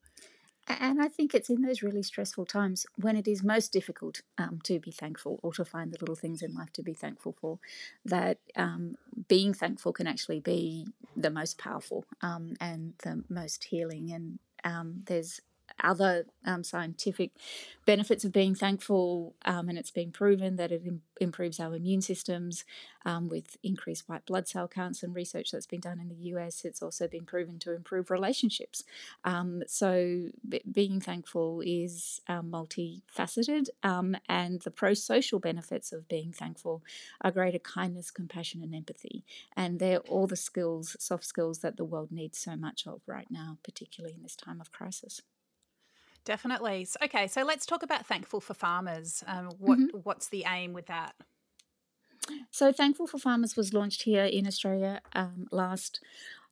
And 0.68 1.02
I 1.02 1.08
think 1.08 1.36
it's 1.36 1.50
in 1.50 1.62
those 1.62 1.84
really 1.84 2.02
stressful 2.02 2.46
times 2.46 2.88
when 2.96 3.16
it 3.16 3.28
is 3.28 3.44
most 3.44 3.72
difficult 3.72 4.22
um, 4.38 4.60
to 4.64 4.80
be 4.80 4.90
thankful 4.90 5.40
or 5.44 5.54
to 5.54 5.66
find 5.66 5.92
the 5.92 5.98
little 6.00 6.16
things 6.16 6.42
in 6.42 6.56
life 6.56 6.74
to 6.74 6.82
be 6.82 6.94
thankful 6.94 7.36
for 7.40 7.60
that 8.04 8.40
um, 8.56 8.96
being 9.28 9.54
thankful 9.54 9.94
can 9.94 10.08
actually 10.08 10.40
be 10.40 10.88
the 11.16 11.30
most 11.30 11.60
powerful 11.60 12.06
um, 12.22 12.56
and 12.60 12.94
the 13.04 13.24
most 13.30 13.66
healing. 13.66 14.12
And 14.12 14.40
um, 14.64 15.04
there's 15.06 15.40
other 15.84 16.26
um, 16.46 16.64
scientific 16.64 17.32
benefits 17.86 18.26
of 18.26 18.32
being 18.32 18.56
thankful, 18.56 19.36
um, 19.46 19.70
and 19.70 19.78
it's 19.78 19.92
been 19.92 20.12
proven 20.12 20.56
that 20.56 20.72
it 20.72 20.82
Im- 20.86 21.02
improves 21.22 21.60
our 21.60 21.76
immune 21.76 22.02
systems 22.02 22.64
um, 23.06 23.30
with 23.30 23.58
increased 23.64 24.10
white 24.10 24.26
blood 24.26 24.48
cell 24.48 24.68
counts 24.68 25.04
and 25.04 25.14
research 25.16 25.52
that's 25.52 25.68
been 25.68 25.80
done 25.80 26.00
in 26.00 26.10
the 26.10 26.30
US. 26.34 26.66
It's 26.66 26.82
also 26.82 27.08
been 27.08 27.26
proven 27.26 27.60
to 27.60 27.74
improve 27.74 28.10
relationships. 28.10 28.84
Um, 29.24 29.64
so, 29.68 30.30
b- 30.48 30.62
being 30.72 31.00
thankful 31.00 31.62
is 31.66 32.22
um, 32.28 32.52
multifaceted, 32.52 33.68
um, 33.84 34.16
and 34.28 34.62
the 34.62 34.72
pro 34.72 34.94
social 34.94 35.40
benefits 35.40 35.92
of 35.92 36.08
being 36.08 36.32
thankful 36.32 36.84
are 37.22 37.32
greater 37.32 37.60
kindness, 37.60 38.12
compassion, 38.12 38.64
and 38.64 38.74
empathy. 38.74 39.24
And 39.56 39.80
they're 39.80 40.00
all 40.00 40.28
the 40.28 40.36
skills, 40.36 40.96
soft 41.00 41.26
skills 41.26 41.60
that 41.60 41.78
the 41.78 41.86
world 41.86 42.12
needs 42.12 42.38
so 42.38 42.56
much 42.56 42.88
of 42.88 43.02
right 43.08 43.28
now, 43.30 43.58
particularly 43.64 44.16
in 44.16 44.24
this 44.24 44.36
time 44.36 44.60
of 44.62 44.72
crisis. 44.72 45.22
Definitely. 46.26 46.88
Okay, 47.04 47.28
so 47.28 47.44
let's 47.44 47.66
talk 47.68 47.84
about 47.84 48.08
Thankful 48.08 48.42
for 48.42 48.56
Farmers. 48.56 49.24
Um, 49.28 49.52
what 49.60 49.78
mm-hmm. 49.78 50.00
what's 50.00 50.28
the 50.28 50.46
aim 50.48 50.74
with 50.74 50.88
that? 50.88 51.14
So, 52.50 52.72
Thankful 52.72 53.06
for 53.06 53.20
Farmers 53.20 53.56
was 53.56 53.74
launched 53.74 54.04
here 54.04 54.26
in 54.26 54.48
Australia 54.48 55.02
um, 55.14 55.46
last 55.52 56.00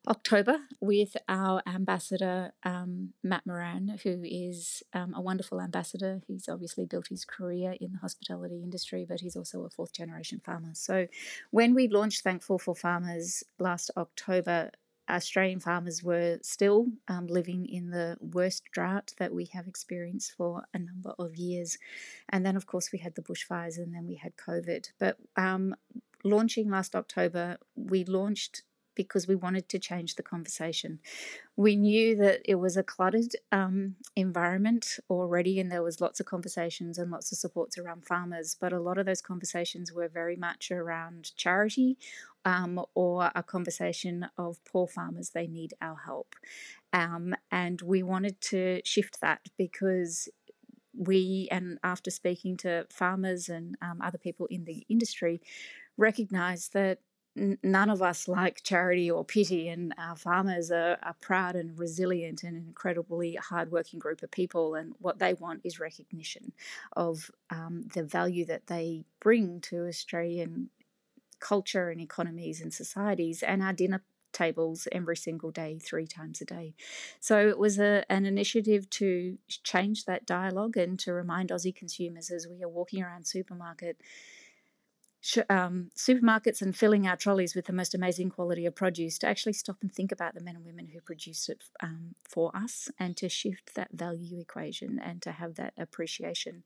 October 0.07 0.57
with 0.81 1.15
our 1.27 1.63
ambassador, 1.65 2.51
um, 2.63 3.13
Matt 3.23 3.45
Moran, 3.45 3.99
who 4.03 4.21
is 4.23 4.83
um, 4.93 5.13
a 5.15 5.21
wonderful 5.21 5.61
ambassador. 5.61 6.21
He's 6.27 6.47
obviously 6.49 6.85
built 6.85 7.07
his 7.07 7.25
career 7.25 7.75
in 7.79 7.93
the 7.93 7.99
hospitality 7.99 8.61
industry, 8.61 9.05
but 9.07 9.21
he's 9.21 9.35
also 9.35 9.63
a 9.63 9.69
fourth 9.69 9.93
generation 9.93 10.41
farmer. 10.45 10.71
So, 10.73 11.07
when 11.49 11.73
we 11.73 11.87
launched 11.87 12.21
Thankful 12.21 12.59
for 12.59 12.75
Farmers 12.75 13.43
last 13.57 13.89
October, 13.97 14.69
Australian 15.09 15.59
farmers 15.59 16.01
were 16.03 16.39
still 16.41 16.87
um, 17.07 17.27
living 17.27 17.65
in 17.65 17.89
the 17.89 18.17
worst 18.19 18.63
drought 18.71 19.13
that 19.17 19.33
we 19.33 19.45
have 19.53 19.67
experienced 19.67 20.33
for 20.35 20.63
a 20.73 20.79
number 20.79 21.13
of 21.19 21.35
years. 21.35 21.77
And 22.29 22.45
then, 22.45 22.55
of 22.55 22.65
course, 22.65 22.91
we 22.91 22.99
had 22.99 23.15
the 23.15 23.21
bushfires 23.21 23.77
and 23.77 23.93
then 23.93 24.07
we 24.07 24.15
had 24.15 24.37
COVID. 24.37 24.91
But 24.99 25.17
um, 25.35 25.75
launching 26.23 26.69
last 26.69 26.95
October, 26.95 27.57
we 27.75 28.05
launched 28.05 28.63
because 28.95 29.27
we 29.27 29.35
wanted 29.35 29.69
to 29.69 29.79
change 29.79 30.15
the 30.15 30.23
conversation. 30.23 30.99
We 31.55 31.75
knew 31.75 32.15
that 32.17 32.41
it 32.45 32.55
was 32.55 32.77
a 32.77 32.83
cluttered 32.83 33.35
um, 33.51 33.95
environment 34.15 34.99
already, 35.09 35.59
and 35.59 35.71
there 35.71 35.83
was 35.83 36.01
lots 36.01 36.19
of 36.19 36.25
conversations 36.25 36.97
and 36.97 37.11
lots 37.11 37.31
of 37.31 37.37
supports 37.37 37.77
around 37.77 38.05
farmers. 38.05 38.55
But 38.59 38.73
a 38.73 38.79
lot 38.79 38.97
of 38.97 39.05
those 39.05 39.21
conversations 39.21 39.91
were 39.91 40.07
very 40.07 40.35
much 40.35 40.71
around 40.71 41.35
charity 41.35 41.97
um, 42.45 42.83
or 42.95 43.31
a 43.35 43.43
conversation 43.43 44.27
of 44.37 44.63
poor 44.65 44.87
farmers. 44.87 45.31
They 45.31 45.47
need 45.47 45.73
our 45.81 45.97
help, 46.05 46.35
um, 46.91 47.35
and 47.51 47.81
we 47.81 48.03
wanted 48.03 48.41
to 48.41 48.81
shift 48.83 49.21
that 49.21 49.41
because 49.57 50.29
we 50.95 51.47
and 51.51 51.79
after 51.83 52.11
speaking 52.11 52.55
to 52.57 52.85
farmers 52.89 53.49
and 53.49 53.75
um, 53.81 53.99
other 54.01 54.17
people 54.17 54.45
in 54.47 54.65
the 54.65 54.85
industry 54.89 55.41
recognize 55.97 56.69
that 56.69 56.99
none 57.35 57.89
of 57.89 58.01
us 58.01 58.27
like 58.27 58.63
charity 58.63 59.09
or 59.09 59.25
pity, 59.25 59.67
and 59.67 59.93
our 59.97 60.15
farmers 60.15 60.71
are, 60.71 60.97
are 61.01 61.15
proud 61.21 61.55
and 61.55 61.77
resilient 61.77 62.43
and 62.43 62.55
an 62.55 62.65
incredibly 62.67 63.35
hardworking 63.35 63.99
group 63.99 64.21
of 64.21 64.31
people. 64.31 64.75
And 64.75 64.93
what 64.99 65.19
they 65.19 65.33
want 65.33 65.61
is 65.63 65.79
recognition 65.79 66.53
of 66.95 67.31
um, 67.49 67.83
the 67.93 68.03
value 68.03 68.45
that 68.45 68.67
they 68.67 69.05
bring 69.19 69.61
to 69.61 69.87
Australian 69.87 70.69
culture 71.39 71.89
and 71.89 71.99
economies 71.99 72.61
and 72.61 72.73
societies 72.73 73.43
and 73.43 73.61
our 73.61 73.73
dinner 73.73 74.01
tables 74.31 74.87
every 74.91 75.15
single 75.15 75.51
day, 75.51 75.77
three 75.77 76.07
times 76.07 76.41
a 76.41 76.45
day. 76.45 76.73
So 77.19 77.47
it 77.47 77.57
was 77.57 77.79
a, 77.79 78.03
an 78.09 78.25
initiative 78.25 78.89
to 78.91 79.37
change 79.47 80.05
that 80.05 80.25
dialogue 80.25 80.75
and 80.75 80.99
to 80.99 81.13
remind 81.13 81.49
Aussie 81.49 81.75
consumers 81.75 82.31
as 82.31 82.47
we 82.47 82.63
are 82.63 82.69
walking 82.69 83.03
around 83.03 83.27
supermarket 83.27 83.97
um, 85.49 85.89
supermarkets 85.95 86.61
and 86.61 86.75
filling 86.75 87.07
our 87.07 87.15
trolleys 87.15 87.55
with 87.55 87.65
the 87.65 87.73
most 87.73 87.95
amazing 87.95 88.29
quality 88.29 88.65
of 88.65 88.75
produce 88.75 89.17
to 89.19 89.27
actually 89.27 89.53
stop 89.53 89.77
and 89.81 89.93
think 89.93 90.11
about 90.11 90.33
the 90.33 90.41
men 90.41 90.55
and 90.55 90.65
women 90.65 90.87
who 90.87 90.99
produce 91.01 91.49
it 91.49 91.63
um, 91.81 92.15
for 92.23 92.55
us 92.55 92.89
and 92.99 93.15
to 93.17 93.29
shift 93.29 93.75
that 93.75 93.91
value 93.91 94.39
equation 94.39 94.99
and 94.99 95.21
to 95.21 95.31
have 95.31 95.55
that 95.55 95.73
appreciation. 95.77 96.63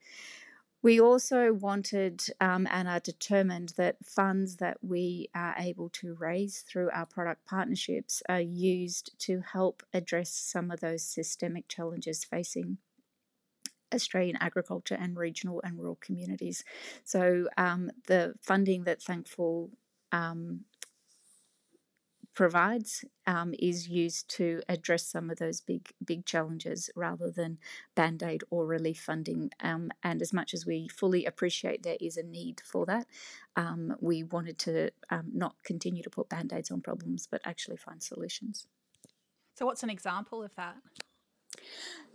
We 0.83 1.01
also 1.01 1.53
wanted 1.53 2.23
um, 2.39 2.67
and 2.71 2.87
are 2.87 2.99
determined 2.99 3.73
that 3.77 3.97
funds 4.05 4.57
that 4.57 4.77
we 4.81 5.29
are 5.33 5.55
able 5.57 5.89
to 5.89 6.13
raise 6.13 6.61
through 6.61 6.91
our 6.91 7.05
product 7.05 7.45
partnerships 7.45 8.21
are 8.29 8.41
used 8.41 9.17
to 9.21 9.41
help 9.41 9.83
address 9.93 10.29
some 10.29 10.69
of 10.69 10.79
those 10.79 11.03
systemic 11.03 11.67
challenges 11.67 12.23
facing 12.23 12.77
Australian 13.93 14.37
agriculture 14.37 14.97
and 14.99 15.17
regional 15.17 15.61
and 15.63 15.79
rural 15.79 15.97
communities. 16.01 16.63
So 17.03 17.47
um, 17.57 17.91
the 18.07 18.35
funding 18.41 18.83
that 18.83 19.01
Thankful 19.01 19.69
um, 20.11 20.65
provides 22.37 23.03
um, 23.25 23.55
is 23.57 23.89
used 23.89 24.29
to 24.29 24.61
address 24.69 25.03
some 25.03 25.31
of 25.31 25.39
those 25.39 25.59
big 25.59 25.91
big 26.05 26.23
challenges 26.23 26.87
rather 26.95 27.31
than 27.31 27.57
band 27.95 28.21
aid 28.21 28.43
or 28.51 28.67
relief 28.67 28.99
funding. 28.99 29.49
Um, 29.59 29.89
and 30.03 30.21
as 30.21 30.31
much 30.31 30.53
as 30.53 30.63
we 30.63 30.87
fully 30.87 31.25
appreciate 31.25 31.81
there 31.81 31.97
is 31.99 32.15
a 32.15 32.21
need 32.21 32.61
for 32.63 32.85
that, 32.85 33.07
um, 33.55 33.95
we 33.99 34.21
wanted 34.21 34.59
to 34.59 34.91
um, 35.09 35.31
not 35.33 35.55
continue 35.63 36.03
to 36.03 36.11
put 36.11 36.29
band 36.29 36.53
aids 36.53 36.69
on 36.69 36.79
problems, 36.81 37.27
but 37.29 37.41
actually 37.43 37.77
find 37.77 38.03
solutions. 38.03 38.67
So, 39.55 39.65
what's 39.65 39.81
an 39.81 39.89
example 39.89 40.43
of 40.43 40.53
that? 40.57 40.75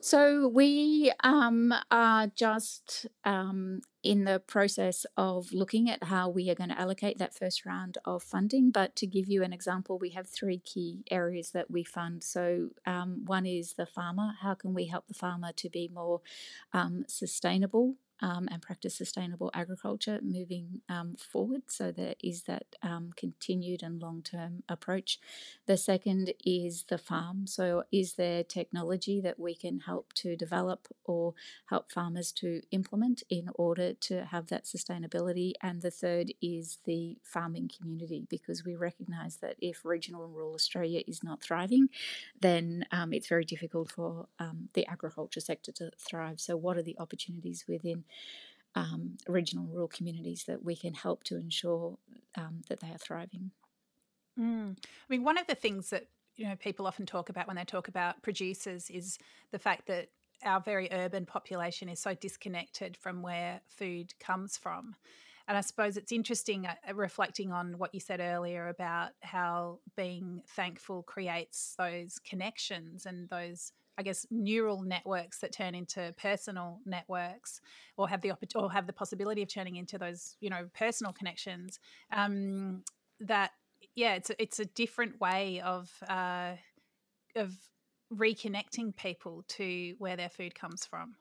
So 0.04 0.48
we 0.48 1.12
um, 1.22 1.72
are 1.88 2.26
just 2.26 3.06
um, 3.24 3.82
in 4.02 4.24
the 4.24 4.40
process 4.40 5.06
of 5.16 5.52
looking 5.52 5.88
at 5.88 6.02
how 6.02 6.28
we 6.28 6.50
are 6.50 6.56
going 6.56 6.70
to 6.70 6.80
allocate 6.80 7.18
that 7.18 7.36
first 7.36 7.64
round 7.64 7.98
of 8.04 8.24
funding. 8.24 8.72
But 8.72 8.96
to 8.96 9.06
give 9.06 9.28
you 9.28 9.44
an 9.44 9.52
example, 9.52 9.98
we 9.98 10.10
have 10.10 10.26
three 10.26 10.58
key 10.58 11.04
areas 11.08 11.52
that 11.52 11.70
we 11.70 11.84
fund. 11.84 12.24
So 12.24 12.70
um, 12.84 13.22
one 13.26 13.46
is 13.46 13.74
the 13.74 13.86
farmer. 13.86 14.32
How 14.40 14.54
can 14.54 14.74
we 14.74 14.86
help 14.86 15.06
the 15.06 15.14
farmer 15.14 15.52
to 15.52 15.70
be 15.70 15.88
more 15.94 16.20
um, 16.72 17.04
sustainable? 17.06 17.94
Um, 18.20 18.48
and 18.50 18.62
practice 18.62 18.96
sustainable 18.96 19.50
agriculture 19.54 20.20
moving 20.22 20.80
um, 20.88 21.16
forward. 21.16 21.62
So 21.68 21.90
there 21.90 22.14
is 22.22 22.42
that 22.44 22.66
um, 22.82 23.10
continued 23.16 23.82
and 23.82 24.00
long 24.00 24.22
term 24.22 24.62
approach. 24.68 25.18
The 25.66 25.76
second 25.76 26.32
is 26.44 26.84
the 26.88 26.98
farm. 26.98 27.46
So 27.46 27.84
is 27.92 28.14
there 28.14 28.44
technology 28.44 29.20
that 29.20 29.38
we 29.38 29.54
can 29.54 29.80
help 29.80 30.12
to 30.14 30.36
develop 30.36 30.88
or 31.04 31.34
help 31.66 31.90
farmers 31.90 32.32
to 32.32 32.62
implement 32.70 33.22
in 33.28 33.48
order 33.54 33.92
to 33.94 34.24
have 34.26 34.48
that 34.48 34.64
sustainability? 34.64 35.52
And 35.62 35.82
the 35.82 35.90
third 35.90 36.32
is 36.40 36.78
the 36.84 37.18
farming 37.22 37.70
community 37.76 38.26
because 38.28 38.64
we 38.64 38.76
recognise 38.76 39.38
that 39.38 39.56
if 39.58 39.84
regional 39.84 40.24
and 40.24 40.34
rural 40.34 40.54
Australia 40.54 41.02
is 41.06 41.24
not 41.24 41.42
thriving, 41.42 41.88
then 42.40 42.86
um, 42.92 43.12
it's 43.12 43.28
very 43.28 43.44
difficult 43.44 43.90
for 43.90 44.26
um, 44.38 44.68
the 44.74 44.86
agriculture 44.86 45.40
sector 45.40 45.72
to 45.72 45.90
thrive. 45.98 46.40
So 46.40 46.56
what 46.56 46.76
are 46.76 46.82
the 46.82 46.96
opportunities 46.98 47.64
within 47.66 48.04
um, 48.74 49.18
regional 49.28 49.66
rural 49.66 49.88
communities 49.88 50.44
that 50.46 50.64
we 50.64 50.76
can 50.76 50.94
help 50.94 51.24
to 51.24 51.36
ensure 51.36 51.98
um, 52.36 52.62
that 52.68 52.80
they 52.80 52.88
are 52.88 52.98
thriving. 52.98 53.50
Mm. 54.38 54.76
I 54.78 55.06
mean, 55.08 55.24
one 55.24 55.38
of 55.38 55.46
the 55.46 55.54
things 55.54 55.90
that 55.90 56.06
you 56.36 56.48
know 56.48 56.56
people 56.56 56.86
often 56.86 57.04
talk 57.04 57.28
about 57.28 57.46
when 57.46 57.56
they 57.56 57.64
talk 57.64 57.88
about 57.88 58.22
producers 58.22 58.88
is 58.90 59.18
the 59.50 59.58
fact 59.58 59.86
that 59.88 60.08
our 60.44 60.60
very 60.60 60.88
urban 60.90 61.26
population 61.26 61.88
is 61.88 62.00
so 62.00 62.14
disconnected 62.14 62.96
from 62.96 63.22
where 63.22 63.60
food 63.68 64.12
comes 64.18 64.56
from. 64.56 64.96
And 65.48 65.56
I 65.56 65.60
suppose 65.60 65.96
it's 65.96 66.12
interesting 66.12 66.66
uh, 66.66 66.94
reflecting 66.94 67.52
on 67.52 67.78
what 67.78 67.92
you 67.92 68.00
said 68.00 68.20
earlier 68.20 68.68
about 68.68 69.10
how 69.20 69.80
being 69.96 70.42
thankful 70.48 71.02
creates 71.02 71.74
those 71.76 72.18
connections 72.18 73.06
and 73.06 73.28
those 73.28 73.72
I 73.98 74.02
guess 74.02 74.26
neural 74.30 74.82
networks 74.82 75.38
that 75.40 75.52
turn 75.52 75.74
into 75.74 76.14
personal 76.16 76.80
networks, 76.86 77.60
or 77.96 78.08
have 78.08 78.22
the 78.22 78.32
or 78.54 78.72
have 78.72 78.86
the 78.86 78.92
possibility 78.92 79.42
of 79.42 79.52
turning 79.52 79.76
into 79.76 79.98
those 79.98 80.36
you 80.40 80.50
know 80.50 80.68
personal 80.76 81.12
connections. 81.12 81.78
Um, 82.12 82.84
that 83.20 83.50
yeah, 83.94 84.14
it's 84.14 84.30
a, 84.30 84.42
it's 84.42 84.60
a 84.60 84.64
different 84.64 85.20
way 85.20 85.60
of 85.64 85.90
uh, 86.08 86.54
of 87.36 87.52
reconnecting 88.12 88.94
people 88.96 89.44
to 89.48 89.94
where 89.98 90.16
their 90.16 90.28
food 90.28 90.54
comes 90.54 90.84
from. 90.84 91.16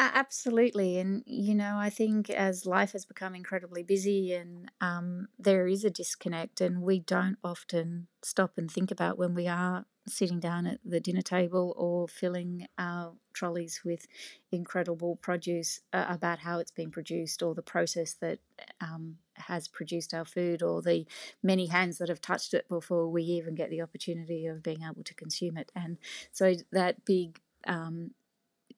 Absolutely. 0.00 0.98
And, 0.98 1.24
you 1.26 1.56
know, 1.56 1.76
I 1.76 1.90
think 1.90 2.30
as 2.30 2.64
life 2.66 2.92
has 2.92 3.04
become 3.04 3.34
incredibly 3.34 3.82
busy 3.82 4.32
and 4.32 4.70
um, 4.80 5.26
there 5.40 5.66
is 5.66 5.84
a 5.84 5.90
disconnect, 5.90 6.60
and 6.60 6.82
we 6.82 7.00
don't 7.00 7.36
often 7.42 8.06
stop 8.22 8.52
and 8.56 8.70
think 8.70 8.92
about 8.92 9.18
when 9.18 9.34
we 9.34 9.48
are 9.48 9.86
sitting 10.06 10.38
down 10.38 10.66
at 10.66 10.78
the 10.84 11.00
dinner 11.00 11.20
table 11.20 11.74
or 11.76 12.06
filling 12.06 12.66
our 12.78 13.12
trolleys 13.34 13.80
with 13.84 14.06
incredible 14.52 15.16
produce 15.16 15.80
uh, 15.92 16.06
about 16.08 16.38
how 16.38 16.60
it's 16.60 16.70
been 16.70 16.90
produced 16.92 17.42
or 17.42 17.52
the 17.54 17.60
process 17.62 18.14
that 18.14 18.38
um, 18.80 19.16
has 19.34 19.66
produced 19.68 20.14
our 20.14 20.24
food 20.24 20.62
or 20.62 20.80
the 20.80 21.06
many 21.42 21.66
hands 21.66 21.98
that 21.98 22.08
have 22.08 22.20
touched 22.20 22.54
it 22.54 22.68
before 22.68 23.08
we 23.08 23.22
even 23.24 23.54
get 23.56 23.68
the 23.68 23.82
opportunity 23.82 24.46
of 24.46 24.62
being 24.62 24.82
able 24.82 25.02
to 25.02 25.14
consume 25.14 25.56
it. 25.56 25.70
And 25.74 25.98
so 26.32 26.54
that 26.72 27.04
big 27.04 27.40
um, 27.66 28.12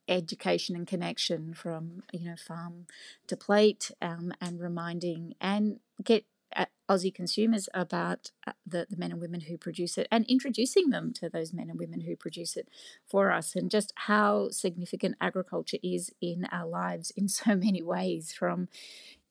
education 0.07 0.75
and 0.75 0.87
connection 0.87 1.53
from 1.53 2.03
you 2.11 2.25
know 2.25 2.35
farm 2.35 2.87
to 3.27 3.37
plate 3.37 3.91
um, 4.01 4.33
and 4.41 4.59
reminding 4.59 5.35
and 5.39 5.79
get 6.03 6.25
Aussie 6.91 7.13
consumers 7.13 7.69
about 7.73 8.31
uh, 8.45 8.51
the, 8.67 8.85
the 8.89 8.97
men 8.97 9.11
and 9.11 9.21
women 9.21 9.41
who 9.41 9.57
produce 9.57 9.97
it 9.97 10.09
and 10.11 10.25
introducing 10.27 10.89
them 10.89 11.13
to 11.13 11.29
those 11.29 11.53
men 11.53 11.69
and 11.69 11.79
women 11.79 12.01
who 12.01 12.17
produce 12.17 12.57
it 12.57 12.67
for 13.07 13.31
us 13.31 13.55
and 13.55 13.71
just 13.71 13.93
how 13.95 14.49
significant 14.49 15.15
agriculture 15.21 15.77
is 15.81 16.11
in 16.21 16.45
our 16.51 16.67
lives 16.67 17.11
in 17.15 17.29
so 17.29 17.55
many 17.55 17.81
ways 17.81 18.33
from 18.33 18.67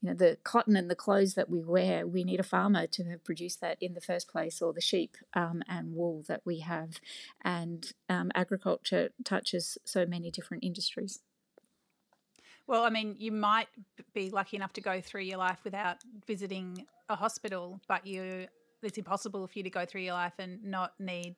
you 0.01 0.09
know 0.09 0.15
the 0.15 0.39
cotton 0.45 0.77
and 0.77 0.91
the 0.91 0.95
clothes 0.95 1.35
that 1.35 1.51
we 1.51 1.61
wear 1.61 2.07
we 2.07 2.25
need 2.25 2.41
a 2.41 2.45
farmer 2.45 2.87
to 2.87 3.05
have 3.05 3.25
produced 3.25 3.61
that 3.61 3.77
in 3.81 3.95
the 3.95 4.01
first 4.01 4.29
place 4.29 4.63
or 4.63 4.73
the 4.73 4.81
sheep 4.81 5.17
um, 5.35 5.63
and 5.69 5.95
wool 5.95 6.25
that 6.29 6.43
we 6.45 6.61
have. 6.61 7.01
And 7.45 7.93
um, 8.09 8.31
agriculture 8.35 9.11
touches 9.25 9.79
so 9.85 10.07
many 10.07 10.31
different 10.31 10.65
industries. 10.65 11.21
Well, 12.67 12.85
I 12.85 12.91
mean, 12.91 13.17
you 13.19 13.33
might 13.33 13.69
be 14.15 14.31
lucky 14.31 14.57
enough 14.57 14.73
to 14.75 14.81
go 14.81 15.01
through 15.01 15.23
your 15.23 15.39
life 15.39 15.59
without 15.65 15.99
visiting 16.27 16.87
a 17.09 17.17
hospital, 17.17 17.81
but 17.89 18.07
you 18.07 18.47
it's 18.83 18.97
impossible 18.97 19.47
for 19.47 19.59
you 19.59 19.63
to 19.65 19.71
go 19.71 19.85
through 19.85 20.01
your 20.01 20.15
life 20.15 20.33
and 20.39 20.65
not 20.65 20.95
need 20.99 21.37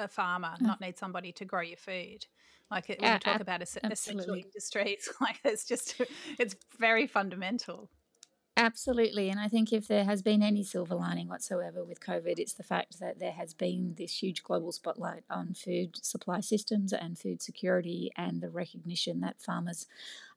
a 0.00 0.08
farmer, 0.08 0.54
mm. 0.60 0.62
not 0.62 0.80
need 0.80 0.98
somebody 0.98 1.32
to 1.32 1.44
grow 1.44 1.60
your 1.60 1.76
food. 1.76 2.26
Like 2.70 2.88
it, 2.88 3.00
when 3.00 3.14
you 3.14 3.18
talk 3.18 3.40
about 3.40 3.62
essential 3.62 4.34
industries, 4.34 5.08
like 5.20 5.40
it's 5.44 5.64
just 5.64 6.00
it's 6.38 6.54
very 6.78 7.06
fundamental. 7.06 7.90
Absolutely. 8.56 9.30
And 9.30 9.40
I 9.40 9.48
think 9.48 9.72
if 9.72 9.88
there 9.88 10.04
has 10.04 10.20
been 10.20 10.42
any 10.42 10.62
silver 10.62 10.94
lining 10.94 11.28
whatsoever 11.28 11.82
with 11.82 12.00
COVID, 12.00 12.38
it's 12.38 12.52
the 12.52 12.62
fact 12.62 13.00
that 13.00 13.18
there 13.18 13.32
has 13.32 13.54
been 13.54 13.94
this 13.96 14.22
huge 14.22 14.42
global 14.42 14.70
spotlight 14.70 15.22
on 15.30 15.54
food 15.54 15.96
supply 16.04 16.40
systems 16.40 16.92
and 16.92 17.18
food 17.18 17.40
security 17.40 18.10
and 18.16 18.42
the 18.42 18.50
recognition 18.50 19.20
that 19.20 19.40
farmers 19.40 19.86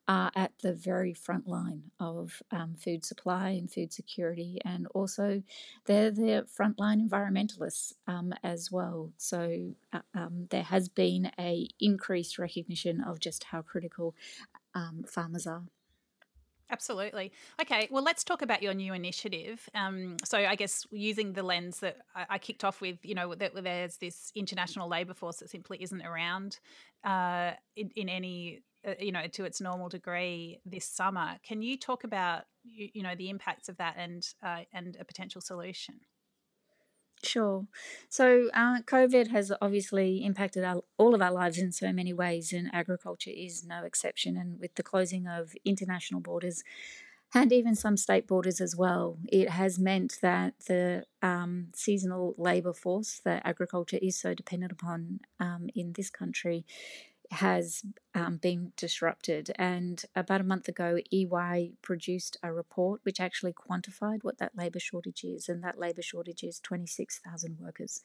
are 0.08 0.32
at 0.36 0.52
the 0.62 0.74
very 0.74 1.14
front 1.14 1.48
line 1.48 1.84
of 2.00 2.42
um, 2.52 2.76
food 2.76 3.06
supply 3.06 3.50
and 3.50 3.72
food 3.72 3.94
security, 3.94 4.60
and 4.66 4.88
also 4.94 5.42
they're 5.86 6.12
the 6.12 6.46
frontline 6.58 7.08
environmentalists 7.08 7.94
um, 8.08 8.34
as 8.44 8.72
well. 8.72 9.12
So 9.18 9.76
uh, 9.94 10.00
um, 10.14 10.48
there 10.50 10.64
has 10.64 10.90
been 10.90 11.32
a 11.40 11.68
increased 11.80 12.38
recognition 12.38 13.02
of 13.02 13.20
just 13.20 13.46
how 13.46 13.62
critical 13.62 14.16
um, 14.76 15.04
farmers 15.08 15.48
are. 15.48 15.64
Absolutely. 16.74 17.32
Okay, 17.62 17.88
well, 17.92 18.04
let's 18.04 18.24
talk 18.24 18.42
about 18.42 18.64
your 18.64 18.74
new 18.74 18.94
initiative. 18.94 19.70
Um, 19.76 20.18
so, 20.24 20.40
I 20.40 20.56
guess 20.56 20.88
using 20.92 21.34
the 21.34 21.44
lens 21.44 21.82
that 21.82 21.98
I, 22.16 22.26
I, 22.32 22.38
kicked 22.40 22.64
off 22.64 22.82
with, 22.82 22.98
you 23.04 23.14
know, 23.14 23.36
that 23.36 23.54
there's 23.64 23.98
this 23.98 24.32
international 24.34 24.90
labour 24.90 25.14
force 25.14 25.38
that 25.38 25.52
simply 25.52 25.78
isn't 25.84 26.02
around 26.02 26.60
uh, 27.04 27.52
in, 27.76 27.92
in, 27.96 28.10
any 28.10 28.58
uh, 28.58 28.73
you 29.00 29.12
know 29.12 29.28
to 29.28 29.46
its 29.46 29.62
normal 29.62 29.90
degree 29.90 30.60
this 30.66 30.86
summer 30.86 31.38
can 31.44 31.62
you 31.62 31.78
talk 31.78 32.04
about 32.04 32.44
you, 32.64 32.90
you 32.94 33.04
know 33.04 33.16
the 33.16 33.30
impacts 33.30 33.70
of 33.70 33.78
that 33.78 33.96
and 33.98 34.28
uh, 34.44 34.62
and 34.74 34.98
a 35.00 35.06
potential 35.06 35.42
solution 35.42 35.96
Sure. 37.26 37.66
So, 38.10 38.50
uh, 38.54 38.82
COVID 38.82 39.30
has 39.30 39.50
obviously 39.62 40.26
impacted 40.26 40.66
our, 40.66 40.84
all 40.98 41.16
of 41.16 41.22
our 41.22 41.32
lives 41.32 41.58
in 41.58 41.72
so 41.72 41.94
many 41.94 42.12
ways, 42.12 42.52
and 42.52 42.70
agriculture 42.74 43.32
is 43.34 43.64
no 43.64 43.86
exception. 43.86 44.36
And 44.36 44.60
with 44.60 44.76
the 44.76 44.84
closing 44.84 45.26
of 45.26 45.54
international 45.64 46.20
borders 46.20 46.64
and 47.34 47.52
even 47.52 47.76
some 47.76 47.98
state 47.98 48.28
borders 48.28 48.62
as 48.62 48.76
well, 48.76 49.18
it 49.28 49.50
has 49.50 49.80
meant 49.80 50.20
that 50.22 50.54
the 50.68 51.06
um, 51.22 51.68
seasonal 51.74 52.36
labour 52.38 52.74
force 52.74 53.22
that 53.26 53.42
agriculture 53.46 54.00
is 54.02 54.20
so 54.20 54.34
dependent 54.34 54.72
upon 54.72 55.22
um, 55.40 55.70
in 55.74 55.94
this 55.94 56.10
country 56.10 56.66
has 57.34 57.84
um, 58.16 58.38
been 58.38 58.72
disrupted. 58.78 59.52
And 59.56 60.04
about 60.16 60.42
a 60.42 60.46
month 60.46 60.68
ago, 60.68 61.00
EY 61.12 61.74
produced 61.82 62.38
a 62.44 62.54
report 62.54 63.02
which 63.04 63.20
actually 63.20 63.54
quantified 63.54 64.24
what 64.24 64.38
that 64.38 64.58
labour 64.58 64.80
shortage 64.80 65.24
is, 65.24 65.50
and 65.50 65.64
that 65.64 65.80
labour 65.80 66.02
shortage 66.02 66.44
is 66.44 66.60
26,000 66.60 67.58
workers. 67.60 68.02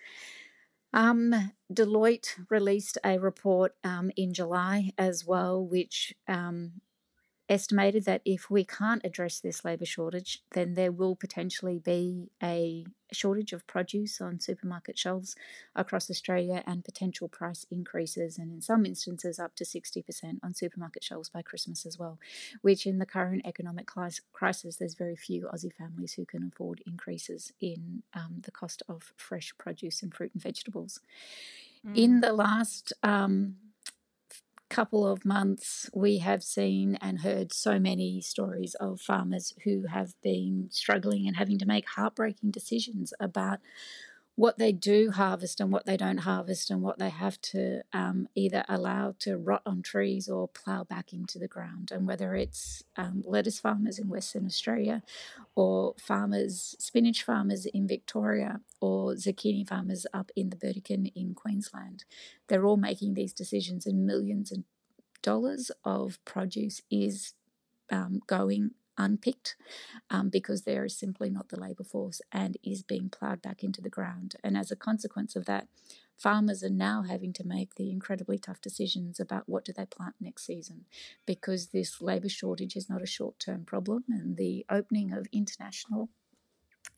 Um, 0.93 1.53
Deloitte 1.73 2.35
released 2.49 2.99
a 3.05 3.19
report 3.19 3.75
um, 3.85 4.11
in 4.17 4.33
July 4.33 4.93
as 4.97 5.25
well, 5.27 5.65
which 5.65 6.15
um, 6.27 6.81
estimated 7.49 8.05
that 8.05 8.21
if 8.25 8.51
we 8.51 8.65
can't 8.65 9.05
address 9.05 9.41
this 9.41 9.65
labour 9.65 9.87
shortage, 9.87 10.43
then 10.53 10.75
there 10.75 10.93
will 10.93 11.17
potentially 11.17 11.79
be 11.79 12.31
a 12.43 12.85
shortage 13.13 13.55
of 13.55 13.67
produce 13.67 14.21
on 14.21 14.39
supermarket 14.39 14.99
shelves 14.99 15.35
across 15.75 16.11
Australia 16.11 16.63
and 16.67 16.85
potential 16.85 17.29
price 17.29 17.65
increases, 17.71 18.37
and 18.39 18.53
in 18.53 18.61
some 18.61 18.85
instances, 18.85 19.39
up 19.39 19.55
to 19.57 19.65
60% 19.65 20.39
on 20.43 20.55
supermarket 20.55 21.03
shelves 21.03 21.31
by 21.31 21.41
Christmas 21.43 21.87
as 21.87 21.99
well. 21.99 22.19
Which, 22.63 22.87
in 22.87 22.99
the 22.99 23.07
current 23.07 23.43
economic 23.47 23.87
crisis, 23.87 24.77
there's 24.77 24.95
very 24.95 25.17
few 25.17 25.49
Aussie 25.55 25.73
families 25.73 26.13
who 26.13 26.27
can 26.27 26.51
afford 26.53 26.83
increases 26.87 27.53
in 27.61 28.03
um, 28.15 28.43
the 28.43 28.51
cost 28.51 28.83
of 28.89 29.13
fresh 29.17 29.55
produce 29.59 30.03
and 30.03 30.13
fruit 30.15 30.33
and 30.35 30.43
vegetables. 30.43 31.01
Mm. 31.87 31.97
In 31.97 32.21
the 32.21 32.33
last 32.33 32.93
um, 33.03 33.57
couple 34.71 35.07
of 35.07 35.25
months, 35.25 35.89
we 35.95 36.19
have 36.19 36.43
seen 36.43 36.97
and 37.01 37.21
heard 37.21 37.53
so 37.53 37.79
many 37.79 38.21
stories 38.21 38.75
of 38.77 39.01
farmers 39.01 39.55
who 39.65 39.87
have 39.87 40.15
been 40.23 40.69
struggling 40.71 41.27
and 41.27 41.37
having 41.37 41.59
to 41.59 41.67
make 41.67 41.89
heartbreaking 41.89 42.51
decisions 42.51 43.13
about 43.21 43.61
what 44.39 44.57
they 44.57 44.71
do 44.71 45.11
harvest 45.11 45.61
and 45.61 45.73
what 45.73 45.85
they 45.85 45.97
don't 45.97 46.19
harvest, 46.19 46.71
and 46.71 46.81
what 46.81 47.01
they 47.01 47.09
have 47.09 47.41
to 47.41 47.83
um, 47.93 48.29
either 48.37 48.65
allow 48.69 49.13
to 49.19 49.37
rot 49.37 49.63
on 49.67 49.83
trees 49.83 50.29
or 50.29 50.47
plough 50.47 50.85
back 50.85 51.13
into 51.13 51.41
the 51.41 51.49
ground. 51.49 51.91
And 51.91 52.07
whether 52.07 52.37
it's 52.37 52.85
um, 52.97 53.25
lettuce 53.27 53.59
farmers 53.59 53.99
in 53.99 54.09
Western 54.09 54.47
Australia, 54.47 55.03
or 55.57 55.97
farmers, 55.99 56.77
spinach 56.79 57.25
farmers 57.25 57.67
in 57.67 57.89
Victoria, 57.89 58.61
or 58.81 59.15
zucchini 59.15 59.69
farmers 59.69 60.07
up 60.15 60.31
in 60.37 60.51
the 60.51 60.57
Burdekin 60.57 61.11
in 61.17 61.35
Queensland, 61.35 62.05
they're 62.47 62.65
all 62.65 62.77
making 62.77 63.15
these 63.15 63.33
decisions, 63.33 63.87
and 63.87 64.07
millions 64.07 64.53
of 64.53 64.63
dollars 65.21 65.73
of 65.85 66.25
produce 66.25 66.81
is 66.93 67.35
um, 67.91 68.21
going 68.29 68.71
unpicked 68.99 69.57
um, 70.11 70.29
because 70.29 70.63
there 70.63 70.85
is 70.85 70.99
simply 70.99 71.31
not 71.31 71.49
the 71.49 71.61
labour 71.61 71.85
force 71.85 72.21
and 72.33 72.57
is 72.63 72.83
being 72.83 73.09
ploughed 73.09 73.41
back 73.41 73.63
into 73.63 73.81
the 73.81 73.89
ground. 73.89 74.35
And 74.45 74.57
as 74.57 74.71
a 74.71 74.77
consequence 74.77 75.37
of 75.37 75.47
that, 75.47 75.69
farmers 76.17 76.65
are 76.65 76.71
now 76.71 77.03
having 77.03 77.33
to 77.35 77.47
make 77.47 77.77
the 77.77 77.91
incredibly 77.91 78.39
tough 78.39 78.61
decisions 78.61 79.21
about 79.21 79.45
what 79.47 79.65
do 79.65 79.73
they 79.73 79.87
plant 79.87 80.17
next 80.21 80.45
season 80.45 80.85
because 81.27 81.69
this 81.69 82.03
labour 82.03 82.29
shortage 82.29 82.75
is 82.77 82.91
not 82.91 83.03
a 83.03 83.07
short 83.07 83.39
term 83.39 83.65
problem 83.65 84.05
and 84.09 84.37
the 84.37 84.67
opening 84.69 85.13
of 85.13 85.29
international 85.33 86.09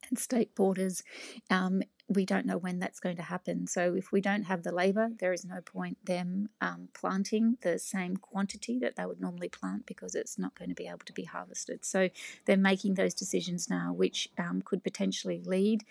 and 0.08 0.18
state 0.18 0.54
borders 0.54 1.02
um, 1.50 1.82
we 2.10 2.26
don't 2.26 2.44
know 2.44 2.58
when 2.58 2.80
that's 2.80 2.98
going 2.98 3.16
to 3.16 3.22
happen. 3.22 3.68
So 3.68 3.94
if 3.94 4.10
we 4.10 4.20
don't 4.20 4.42
have 4.42 4.64
the 4.64 4.74
labour, 4.74 5.10
there 5.20 5.32
is 5.32 5.44
no 5.44 5.60
point 5.60 6.04
them 6.04 6.48
um, 6.60 6.88
planting 6.92 7.56
the 7.62 7.78
same 7.78 8.16
quantity 8.16 8.80
that 8.80 8.96
they 8.96 9.06
would 9.06 9.20
normally 9.20 9.48
plant 9.48 9.86
because 9.86 10.16
it's 10.16 10.36
not 10.36 10.58
going 10.58 10.70
to 10.70 10.74
be 10.74 10.88
able 10.88 11.04
to 11.04 11.12
be 11.12 11.22
harvested. 11.22 11.84
So 11.84 12.10
they're 12.46 12.56
making 12.56 12.94
those 12.94 13.14
decisions 13.14 13.70
now, 13.70 13.92
which 13.92 14.28
um, 14.38 14.60
could 14.60 14.82
potentially 14.82 15.40
lead 15.46 15.84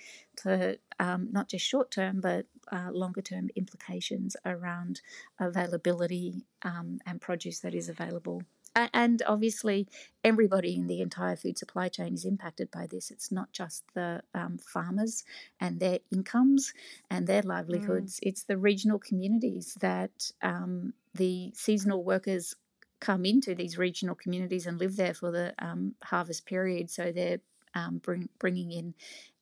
to 0.43 0.77
um, 0.99 1.29
not 1.31 1.47
just 1.47 1.65
short 1.65 1.89
term 1.89 2.19
but 2.19 2.45
uh, 2.71 2.91
longer 2.91 3.21
term 3.21 3.49
implications 3.55 4.35
around 4.45 4.99
availability 5.39 6.43
um, 6.63 6.99
and 7.05 7.21
produce 7.21 7.59
that 7.59 7.73
is 7.73 7.87
available 7.87 8.43
and 8.75 9.21
obviously 9.27 9.87
everybody 10.23 10.75
in 10.75 10.87
the 10.87 11.01
entire 11.01 11.35
food 11.35 11.57
supply 11.57 11.87
chain 11.87 12.13
is 12.13 12.25
impacted 12.25 12.69
by 12.71 12.87
this 12.87 13.11
it's 13.11 13.31
not 13.31 13.51
just 13.51 13.83
the 13.93 14.21
um, 14.33 14.57
farmers 14.57 15.23
and 15.59 15.79
their 15.79 15.99
incomes 16.11 16.73
and 17.09 17.27
their 17.27 17.41
livelihoods 17.41 18.15
mm. 18.15 18.19
it's 18.23 18.43
the 18.43 18.57
regional 18.57 18.99
communities 18.99 19.75
that 19.81 20.31
um, 20.41 20.93
the 21.15 21.51
seasonal 21.55 22.03
workers 22.03 22.55
come 22.99 23.25
into 23.25 23.55
these 23.55 23.77
regional 23.77 24.15
communities 24.15 24.67
and 24.67 24.79
live 24.79 24.95
there 24.95 25.13
for 25.13 25.31
the 25.31 25.53
um, 25.59 25.95
harvest 26.03 26.45
period 26.45 26.89
so 26.89 27.11
they're 27.11 27.39
um, 27.75 27.99
bring, 27.99 28.29
bringing 28.39 28.71
in 28.71 28.93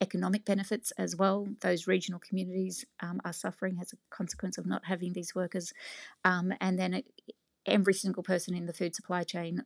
economic 0.02 0.46
benefits 0.46 0.92
as 0.98 1.16
well. 1.16 1.48
Those 1.62 1.88
regional 1.88 2.20
communities 2.20 2.86
um, 3.00 3.22
are 3.26 3.34
suffering 3.34 3.78
as 3.82 3.94
a 3.94 3.98
consequence 4.10 4.58
of 4.58 4.66
not 4.66 4.86
having 4.86 5.14
these 5.14 5.34
workers. 5.36 5.74
Um, 6.26 6.54
and 6.60 6.78
then 6.78 6.96
it, 6.96 7.06
every 7.68 7.94
single 7.94 8.24
person 8.24 8.56
in 8.56 8.66
the 8.66 8.74
food 8.74 8.96
supply 8.96 9.24
chain 9.24 9.64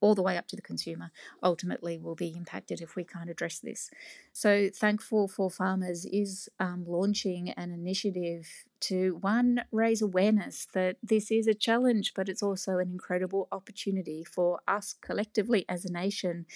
all 0.00 0.14
the 0.14 0.22
way 0.22 0.36
up 0.36 0.46
to 0.48 0.56
the 0.56 0.62
consumer 0.62 1.10
ultimately 1.42 1.98
will 1.98 2.14
be 2.14 2.34
impacted 2.36 2.80
if 2.80 2.94
we 2.94 3.04
can't 3.04 3.30
address 3.30 3.58
this. 3.58 3.90
So, 4.32 4.68
Thankful 4.72 5.28
for 5.28 5.50
Farmers 5.50 6.04
is 6.06 6.48
um, 6.60 6.84
launching 6.86 7.50
an 7.50 7.72
initiative 7.72 8.46
to 8.80 9.18
one, 9.20 9.62
raise 9.72 10.00
awareness 10.00 10.68
that 10.72 10.96
this 11.02 11.30
is 11.30 11.48
a 11.48 11.54
challenge, 11.54 12.12
but 12.14 12.28
it's 12.28 12.42
also 12.42 12.78
an 12.78 12.90
incredible 12.92 13.48
opportunity 13.50 14.24
for 14.24 14.60
us 14.68 14.94
collectively 15.00 15.64
as 15.68 15.84
a 15.84 15.92
nation 15.92 16.46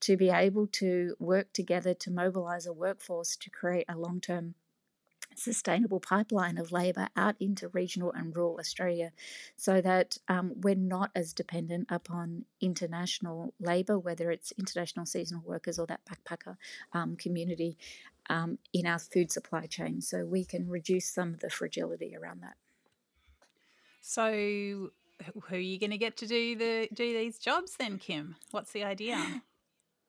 to 0.00 0.16
be 0.16 0.30
able 0.30 0.68
to 0.68 1.16
work 1.18 1.52
together 1.52 1.94
to 1.94 2.10
mobilize 2.10 2.66
a 2.66 2.72
workforce 2.72 3.36
to 3.36 3.50
create 3.50 3.86
a 3.88 3.96
long 3.96 4.20
term 4.20 4.54
sustainable 5.36 6.00
pipeline 6.00 6.58
of 6.58 6.72
labour 6.72 7.08
out 7.16 7.36
into 7.40 7.68
regional 7.68 8.12
and 8.12 8.34
rural 8.36 8.58
Australia 8.58 9.12
so 9.56 9.80
that 9.80 10.18
um, 10.28 10.52
we're 10.60 10.74
not 10.74 11.10
as 11.14 11.32
dependent 11.32 11.86
upon 11.90 12.44
international 12.60 13.54
labour, 13.60 13.98
whether 13.98 14.30
it's 14.30 14.52
international 14.58 15.06
seasonal 15.06 15.42
workers 15.44 15.78
or 15.78 15.86
that 15.86 16.00
backpacker 16.04 16.56
um, 16.92 17.16
community 17.16 17.76
um, 18.30 18.58
in 18.72 18.86
our 18.86 18.98
food 18.98 19.30
supply 19.30 19.66
chain. 19.66 20.00
So 20.00 20.24
we 20.24 20.44
can 20.44 20.68
reduce 20.68 21.06
some 21.06 21.34
of 21.34 21.40
the 21.40 21.50
fragility 21.50 22.16
around 22.16 22.42
that. 22.42 22.54
So, 24.00 24.90
who 25.44 25.54
are 25.54 25.58
you 25.58 25.78
going 25.78 25.90
to 25.90 25.98
get 25.98 26.16
to 26.18 26.26
do 26.26 26.56
the 26.56 26.88
do 26.92 27.12
these 27.12 27.38
jobs 27.38 27.76
then, 27.78 27.98
Kim? 27.98 28.34
What's 28.50 28.72
the 28.72 28.82
idea? 28.82 29.42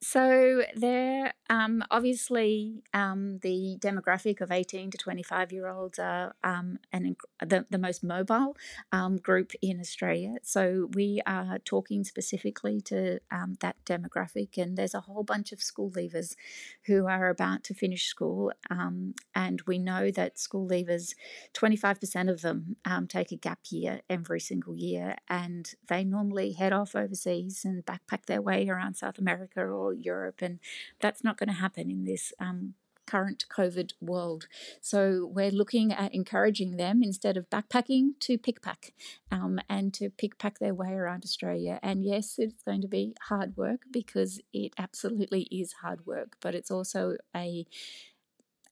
So 0.04 0.64
they're 0.76 1.32
um, 1.48 1.82
obviously 1.90 2.82
um, 2.92 3.38
the 3.38 3.78
demographic 3.80 4.42
of 4.42 4.52
18 4.52 4.90
to 4.90 4.98
25 4.98 5.50
year 5.50 5.68
olds 5.68 5.98
are 5.98 6.34
um, 6.44 6.78
an, 6.92 7.16
the, 7.40 7.64
the 7.70 7.78
most 7.78 8.04
mobile 8.04 8.54
um, 8.92 9.16
group 9.16 9.52
in 9.62 9.80
Australia. 9.80 10.36
So 10.42 10.90
we 10.92 11.22
are 11.26 11.58
talking 11.58 12.04
specifically 12.04 12.82
to 12.82 13.20
um, 13.30 13.56
that 13.60 13.76
demographic, 13.86 14.58
and 14.58 14.76
there's 14.76 14.92
a 14.94 15.00
whole 15.00 15.22
bunch 15.22 15.52
of 15.52 15.62
school 15.62 15.90
leavers 15.90 16.36
who 16.84 17.06
are 17.06 17.30
about 17.30 17.64
to 17.64 17.74
finish 17.74 18.04
school. 18.04 18.52
Um, 18.70 19.14
and 19.34 19.62
we 19.66 19.78
know 19.78 20.10
that 20.10 20.38
school 20.38 20.68
leavers, 20.68 21.14
25% 21.54 22.30
of 22.30 22.42
them 22.42 22.76
take 23.08 23.32
a 23.32 23.36
gap 23.36 23.60
year 23.70 24.02
every 24.10 24.40
single 24.40 24.76
year, 24.76 25.16
and 25.30 25.72
they 25.88 26.04
normally 26.04 26.52
head 26.52 26.74
off 26.74 26.94
overseas 26.94 27.64
and 27.64 27.86
backpack 27.86 28.26
their 28.26 28.42
way 28.42 28.68
around 28.68 28.96
South 28.96 29.18
America 29.18 29.62
or 29.62 29.93
Europe, 29.94 30.42
and 30.42 30.58
that's 31.00 31.24
not 31.24 31.36
going 31.36 31.48
to 31.48 31.54
happen 31.54 31.90
in 31.90 32.04
this 32.04 32.32
um, 32.38 32.74
current 33.06 33.44
COVID 33.48 33.92
world. 34.00 34.46
So 34.80 35.30
we're 35.32 35.50
looking 35.50 35.92
at 35.92 36.14
encouraging 36.14 36.76
them 36.76 37.02
instead 37.02 37.36
of 37.36 37.50
backpacking 37.50 38.18
to 38.20 38.38
pickpack 38.38 38.92
um, 39.30 39.60
and 39.68 39.92
to 39.94 40.10
pickpack 40.10 40.58
their 40.58 40.74
way 40.74 40.92
around 40.92 41.24
Australia. 41.24 41.78
And 41.82 42.04
yes, 42.04 42.36
it's 42.38 42.62
going 42.62 42.82
to 42.82 42.88
be 42.88 43.14
hard 43.28 43.56
work 43.56 43.82
because 43.90 44.40
it 44.52 44.72
absolutely 44.78 45.42
is 45.50 45.74
hard 45.82 46.06
work, 46.06 46.36
but 46.40 46.54
it's 46.54 46.70
also 46.70 47.16
a 47.34 47.66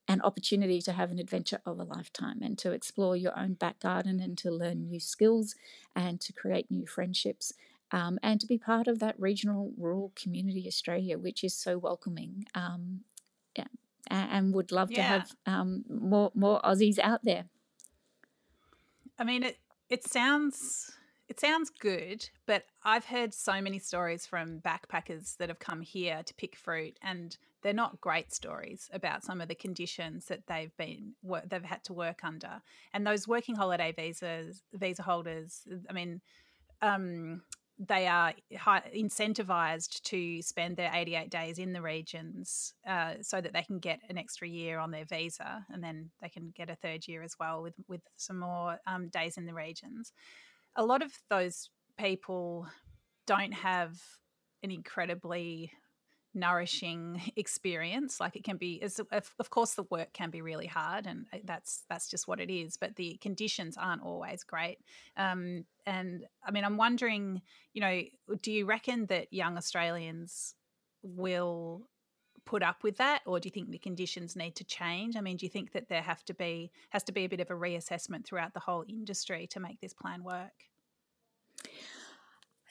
an 0.09 0.21
opportunity 0.23 0.83
to 0.83 0.93
have 0.93 1.13
an 1.13 1.21
adventure 1.21 1.61
of 1.65 1.79
a 1.79 1.85
lifetime 1.85 2.41
and 2.43 2.59
to 2.59 2.73
explore 2.73 3.17
your 3.17 3.39
own 3.39 3.55
back 3.55 3.79
garden 3.79 4.19
and 4.21 4.37
to 4.37 4.51
learn 4.51 4.83
new 4.83 4.99
skills 4.99 5.55
and 5.95 6.21
to 6.21 6.33
create 6.33 6.69
new 6.71 6.85
friendships 6.85 7.55
um, 7.93 8.19
and 8.23 8.41
to 8.41 8.47
be 8.47 8.59
part 8.59 8.89
of 8.89 8.99
that 9.01 9.15
regional 9.19 9.73
rural 9.77 10.13
community 10.17 10.65
Australia, 10.67 11.19
which 11.19 11.45
is 11.45 11.55
so 11.55 11.79
welcoming. 11.79 12.47
Um, 12.55 13.01
yeah, 13.57 13.67
and 14.09 14.55
would 14.55 14.73
love 14.73 14.91
yeah. 14.91 14.97
to 14.97 15.03
have 15.03 15.37
um, 15.47 15.85
more 15.89 16.33
more 16.35 16.61
Aussies 16.63 16.99
out 16.99 17.21
there. 17.23 17.45
I 19.19 19.25
mean, 19.25 19.43
it 19.43 19.59
it 19.89 20.05
sounds 20.05 20.91
it 21.29 21.39
sounds 21.39 21.71
good, 21.71 22.29
but 22.47 22.65
I've 22.83 23.05
heard 23.05 23.35
so 23.35 23.61
many 23.61 23.79
stories 23.79 24.27
from 24.27 24.61
backpackers 24.61 25.37
that 25.37 25.49
have 25.49 25.59
come 25.59 25.83
here 25.83 26.23
to 26.25 26.35
pick 26.35 26.57
fruit, 26.57 26.99
and 27.03 27.37
they're 27.63 27.73
not 27.73 28.01
great 28.01 28.33
stories 28.33 28.91
about 28.93 29.23
some 29.23 29.41
of 29.41 29.49
the 29.49 29.55
conditions 29.55 30.27
that 30.27 30.47
they've 30.47 30.77
been 30.77 31.13
they've 31.47 31.63
had 31.63 31.85
to 31.85 31.93
work 31.93 32.25
under. 32.25 32.63
And 32.95 33.07
those 33.07 33.29
working 33.29 33.55
holiday 33.55 33.93
visas 33.93 34.63
visa 34.73 35.03
holders, 35.03 35.67
I 35.89 35.93
mean. 35.93 36.23
Um, 36.81 37.43
they 37.89 38.07
are 38.07 38.33
incentivized 38.95 40.03
to 40.03 40.41
spend 40.41 40.77
their 40.77 40.91
88 40.95 41.31
days 41.31 41.59
in 41.59 41.73
the 41.73 41.83
regions 41.83 42.75
uh, 42.87 43.15
so 43.23 43.41
that 43.41 43.53
they 43.53 43.63
can 43.63 43.79
get 43.79 44.01
an 44.09 44.17
extra 44.17 44.47
year 44.47 44.79
on 44.79 44.91
their 44.93 45.05
visa 45.05 45.67
and 45.71 45.83
then 45.83 46.11
they 46.21 46.29
can 46.29 46.53
get 46.55 46.71
a 46.71 46.77
third 46.77 47.09
year 47.09 47.23
as 47.23 47.35
well 47.41 47.63
with, 47.63 47.75
with 47.89 48.03
some 48.17 48.39
more 48.39 48.79
um, 48.87 49.09
days 49.09 49.37
in 49.37 49.47
the 49.47 49.55
regions. 49.55 50.13
A 50.77 50.85
lot 50.85 51.03
of 51.03 51.13
those 51.29 51.71
people 51.99 52.67
don't 53.27 53.53
have 53.53 54.01
an 54.63 54.71
incredibly 54.71 55.73
nourishing 56.35 57.21
experience 57.37 58.21
like 58.21 58.37
it 58.37 58.45
can 58.45 58.57
be 58.57 58.83
of 58.83 59.51
course 59.51 59.75
the 59.75 59.85
work 59.85 60.13
can 60.13 60.31
be 60.31 60.41
really 60.41 60.67
hard 60.67 61.07
and 61.07 61.27
uh, 61.33 61.39
that's 61.45 61.83
that's 61.89 62.09
just 62.09 62.27
what 62.27 62.41
it 62.41 62.51
is 62.51 62.77
but 62.77 62.97
the 62.97 63.19
conditions 63.21 63.77
aren't 63.77 64.03
always 64.03 64.43
great. 64.43 64.79
Um, 65.17 65.65
and 65.85 66.25
i 66.47 66.53
mean 66.53 66.65
i'm 66.65 66.77
wondering 66.77 67.43
you 67.75 67.81
know 67.81 68.03
do 68.41 68.53
you 68.53 68.65
reckon 68.67 69.07
that 69.07 69.33
young 69.33 69.57
australians 69.57 70.55
will 71.03 71.89
put 72.45 72.63
up 72.63 72.83
with 72.83 72.97
that 72.97 73.23
or 73.27 73.39
do 73.39 73.47
you 73.47 73.51
think 73.51 73.71
the 73.71 73.79
conditions 73.79 74.35
need 74.37 74.57
to 74.57 74.65
change? 74.65 75.17
I 75.17 75.21
mean 75.21 75.37
do 75.37 75.47
you 75.47 75.51
think 75.51 75.73
that 75.73 75.89
there 75.89 76.03
have 76.03 76.25
to 76.25 76.35
be 76.35 76.71
has 76.91 77.03
to 77.05 77.13
be 77.13 77.25
a 77.25 77.29
bit 77.29 77.41
of 77.41 77.51
a 77.51 77.55
reassessment 77.55 78.25
throughout 78.25 78.55
the 78.55 78.61
whole 78.61 78.85
industry 78.89 79.47
to 79.49 79.61
make 79.61 79.81
this 79.81 79.95
plan 79.95 80.25
work 80.25 80.53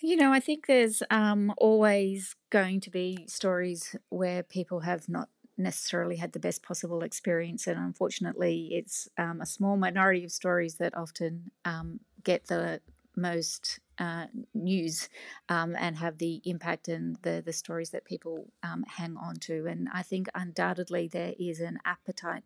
you 0.01 0.15
know, 0.15 0.31
I 0.31 0.39
think 0.39 0.67
there's 0.67 1.03
um, 1.09 1.53
always 1.57 2.35
going 2.49 2.81
to 2.81 2.89
be 2.89 3.25
stories 3.27 3.95
where 4.09 4.43
people 4.43 4.81
have 4.81 5.07
not 5.07 5.29
necessarily 5.57 6.15
had 6.15 6.33
the 6.33 6.39
best 6.39 6.63
possible 6.63 7.03
experience, 7.03 7.67
and 7.67 7.77
unfortunately, 7.77 8.69
it's 8.71 9.07
um, 9.17 9.41
a 9.41 9.45
small 9.45 9.77
minority 9.77 10.23
of 10.23 10.31
stories 10.31 10.75
that 10.75 10.97
often 10.97 11.51
um, 11.65 11.99
get 12.23 12.47
the 12.47 12.81
most 13.15 13.79
uh, 13.99 14.25
news 14.53 15.09
um, 15.49 15.75
and 15.77 15.97
have 15.97 16.17
the 16.17 16.41
impact 16.45 16.87
and 16.87 17.17
the 17.21 17.43
the 17.45 17.53
stories 17.53 17.91
that 17.91 18.05
people 18.05 18.47
um, 18.63 18.83
hang 18.87 19.15
on 19.17 19.35
to. 19.35 19.67
And 19.67 19.87
I 19.93 20.01
think 20.01 20.27
undoubtedly 20.33 21.07
there 21.07 21.33
is 21.39 21.59
an 21.59 21.77
appetite 21.85 22.43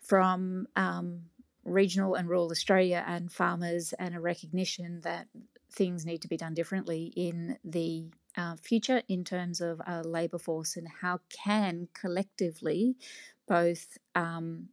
from 0.00 0.68
um, 0.76 1.22
regional 1.64 2.14
and 2.14 2.28
rural 2.28 2.50
Australia 2.50 3.04
and 3.06 3.32
farmers 3.32 3.92
and 3.98 4.14
a 4.14 4.20
recognition 4.20 5.00
that 5.02 5.26
things 5.76 6.06
need 6.06 6.22
to 6.22 6.28
be 6.28 6.36
done 6.36 6.54
differently 6.54 7.12
in 7.14 7.58
the 7.62 8.06
uh, 8.36 8.56
future 8.56 9.02
in 9.08 9.24
terms 9.24 9.60
of 9.60 9.80
a 9.86 10.02
labour 10.02 10.38
force 10.38 10.76
and 10.76 10.88
how 11.02 11.20
can 11.30 11.88
collectively 11.94 12.96
both 13.46 13.98
um, 14.14 14.68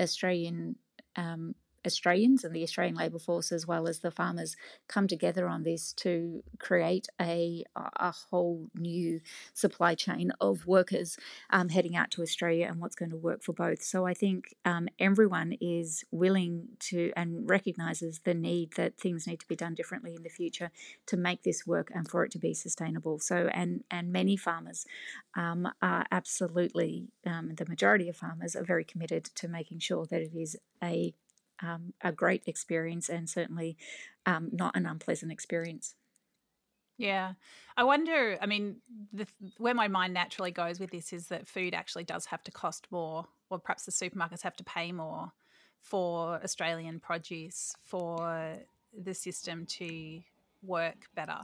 Australian 0.00 0.76
um, 1.14 1.54
Australians 1.86 2.44
and 2.44 2.54
the 2.54 2.62
Australian 2.62 2.96
labour 2.96 3.18
force, 3.18 3.52
as 3.52 3.66
well 3.66 3.86
as 3.86 4.00
the 4.00 4.10
farmers, 4.10 4.56
come 4.88 5.06
together 5.06 5.48
on 5.48 5.62
this 5.62 5.92
to 5.94 6.42
create 6.58 7.06
a, 7.20 7.64
a 7.76 8.12
whole 8.30 8.68
new 8.74 9.20
supply 9.54 9.94
chain 9.94 10.32
of 10.40 10.66
workers 10.66 11.16
um, 11.50 11.68
heading 11.68 11.96
out 11.96 12.10
to 12.12 12.22
Australia 12.22 12.66
and 12.66 12.80
what's 12.80 12.96
going 12.96 13.10
to 13.10 13.16
work 13.16 13.42
for 13.42 13.52
both. 13.52 13.82
So 13.82 14.06
I 14.06 14.14
think 14.14 14.54
um, 14.64 14.88
everyone 14.98 15.56
is 15.60 16.04
willing 16.10 16.68
to 16.80 17.12
and 17.16 17.48
recognises 17.48 18.20
the 18.24 18.34
need 18.34 18.72
that 18.76 18.98
things 18.98 19.26
need 19.26 19.40
to 19.40 19.48
be 19.48 19.56
done 19.56 19.74
differently 19.74 20.14
in 20.14 20.22
the 20.22 20.28
future 20.28 20.70
to 21.06 21.16
make 21.16 21.42
this 21.42 21.66
work 21.66 21.90
and 21.94 22.08
for 22.08 22.24
it 22.24 22.32
to 22.32 22.38
be 22.38 22.54
sustainable. 22.54 23.18
So 23.18 23.48
and 23.52 23.84
and 23.90 24.12
many 24.12 24.36
farmers 24.36 24.86
um, 25.36 25.68
are 25.80 26.06
absolutely 26.10 27.08
um, 27.24 27.54
the 27.56 27.66
majority 27.66 28.08
of 28.08 28.16
farmers 28.16 28.56
are 28.56 28.64
very 28.64 28.84
committed 28.84 29.24
to 29.36 29.48
making 29.48 29.78
sure 29.80 30.06
that 30.06 30.20
it 30.20 30.34
is 30.34 30.56
a 30.82 31.14
um, 31.62 31.92
a 32.02 32.12
great 32.12 32.42
experience 32.46 33.08
and 33.08 33.28
certainly 33.28 33.76
um, 34.26 34.50
not 34.52 34.76
an 34.76 34.86
unpleasant 34.86 35.32
experience. 35.32 35.94
Yeah. 36.98 37.34
I 37.76 37.84
wonder, 37.84 38.38
I 38.40 38.46
mean, 38.46 38.76
the, 39.12 39.26
where 39.58 39.74
my 39.74 39.88
mind 39.88 40.14
naturally 40.14 40.50
goes 40.50 40.80
with 40.80 40.90
this 40.90 41.12
is 41.12 41.28
that 41.28 41.46
food 41.46 41.74
actually 41.74 42.04
does 42.04 42.26
have 42.26 42.42
to 42.44 42.50
cost 42.50 42.86
more, 42.90 43.26
or 43.50 43.58
perhaps 43.58 43.84
the 43.84 43.92
supermarkets 43.92 44.42
have 44.42 44.56
to 44.56 44.64
pay 44.64 44.92
more 44.92 45.32
for 45.82 46.42
Australian 46.42 46.98
produce 47.00 47.74
for 47.84 48.56
the 48.98 49.14
system 49.14 49.66
to 49.66 50.20
work 50.62 51.06
better. 51.14 51.40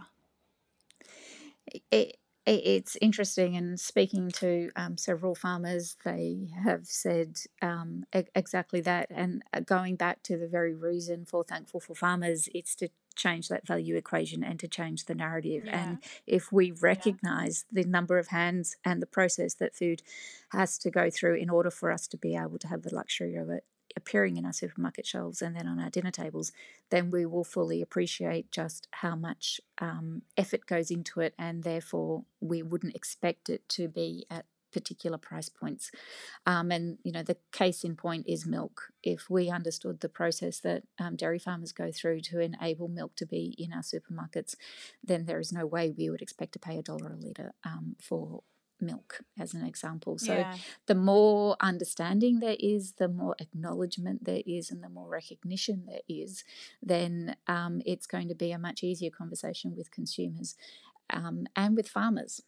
It, 1.90 2.16
it's 2.46 2.96
interesting 3.00 3.56
and 3.56 3.78
speaking 3.78 4.30
to 4.30 4.70
um, 4.74 4.96
several 4.96 5.34
farmers 5.34 5.96
they 6.04 6.48
have 6.64 6.86
said 6.86 7.38
um, 7.60 8.04
exactly 8.34 8.80
that 8.80 9.06
and 9.10 9.42
uh, 9.52 9.60
going 9.60 9.96
back 9.96 10.22
to 10.22 10.36
the 10.36 10.48
very 10.48 10.74
reason 10.74 11.24
for 11.24 11.44
thankful 11.44 11.80
for 11.80 11.94
farmers 11.94 12.48
it's 12.54 12.74
to 12.74 12.88
change 13.14 13.48
that 13.48 13.66
value 13.66 13.94
equation 13.94 14.42
and 14.42 14.58
to 14.58 14.66
change 14.66 15.04
the 15.04 15.14
narrative 15.14 15.64
yeah. 15.66 15.82
and 15.84 15.98
if 16.26 16.50
we 16.50 16.72
recognize 16.72 17.64
yeah. 17.70 17.82
the 17.82 17.88
number 17.88 18.18
of 18.18 18.28
hands 18.28 18.76
and 18.84 19.00
the 19.02 19.06
process 19.06 19.54
that 19.54 19.74
food 19.74 20.02
has 20.50 20.78
to 20.78 20.90
go 20.90 21.10
through 21.10 21.34
in 21.34 21.50
order 21.50 21.70
for 21.70 21.92
us 21.92 22.08
to 22.08 22.16
be 22.16 22.34
able 22.34 22.58
to 22.58 22.68
have 22.68 22.82
the 22.82 22.94
luxury 22.94 23.36
of 23.36 23.50
it 23.50 23.64
appearing 23.96 24.36
in 24.36 24.44
our 24.44 24.52
supermarket 24.52 25.06
shelves 25.06 25.42
and 25.42 25.56
then 25.56 25.66
on 25.66 25.78
our 25.78 25.90
dinner 25.90 26.10
tables, 26.10 26.52
then 26.90 27.10
we 27.10 27.26
will 27.26 27.44
fully 27.44 27.82
appreciate 27.82 28.50
just 28.50 28.88
how 28.92 29.14
much 29.14 29.60
um, 29.78 30.22
effort 30.36 30.66
goes 30.66 30.90
into 30.90 31.20
it, 31.20 31.34
and 31.38 31.62
therefore 31.62 32.24
we 32.40 32.62
wouldn't 32.62 32.96
expect 32.96 33.48
it 33.48 33.68
to 33.70 33.88
be 33.88 34.26
at 34.30 34.46
particular 34.72 35.18
price 35.18 35.48
points. 35.48 35.90
Um, 36.46 36.70
and 36.70 36.98
you 37.04 37.12
know, 37.12 37.22
the 37.22 37.36
case 37.52 37.84
in 37.84 37.94
point 37.94 38.26
is 38.26 38.46
milk. 38.46 38.92
If 39.02 39.28
we 39.30 39.50
understood 39.50 40.00
the 40.00 40.08
process 40.08 40.58
that 40.60 40.84
um, 40.98 41.16
dairy 41.16 41.38
farmers 41.38 41.72
go 41.72 41.92
through 41.92 42.20
to 42.20 42.40
enable 42.40 42.88
milk 42.88 43.14
to 43.16 43.26
be 43.26 43.54
in 43.58 43.72
our 43.72 43.82
supermarkets, 43.82 44.56
then 45.04 45.26
there 45.26 45.38
is 45.38 45.52
no 45.52 45.66
way 45.66 45.90
we 45.90 46.10
would 46.10 46.22
expect 46.22 46.52
to 46.52 46.58
pay 46.58 46.78
a 46.78 46.82
dollar 46.82 47.12
a 47.12 47.24
litre 47.24 47.52
um, 47.64 47.96
for 48.00 48.42
milk 48.82 49.20
as 49.38 49.54
an 49.54 49.64
example 49.64 50.18
so 50.18 50.34
yeah. 50.34 50.56
the 50.86 50.94
more 50.94 51.56
understanding 51.60 52.40
there 52.40 52.56
is 52.58 52.92
the 52.92 53.08
more 53.08 53.36
acknowledgement 53.38 54.24
there 54.24 54.42
is 54.46 54.70
and 54.70 54.82
the 54.82 54.88
more 54.88 55.08
recognition 55.08 55.84
there 55.86 56.00
is 56.08 56.44
then 56.82 57.36
um, 57.46 57.80
it's 57.86 58.06
going 58.06 58.28
to 58.28 58.34
be 58.34 58.52
a 58.52 58.58
much 58.58 58.82
easier 58.82 59.10
conversation 59.10 59.74
with 59.76 59.90
consumers 59.90 60.56
um, 61.10 61.46
and 61.56 61.76
with 61.76 61.88
farmers 61.88 62.42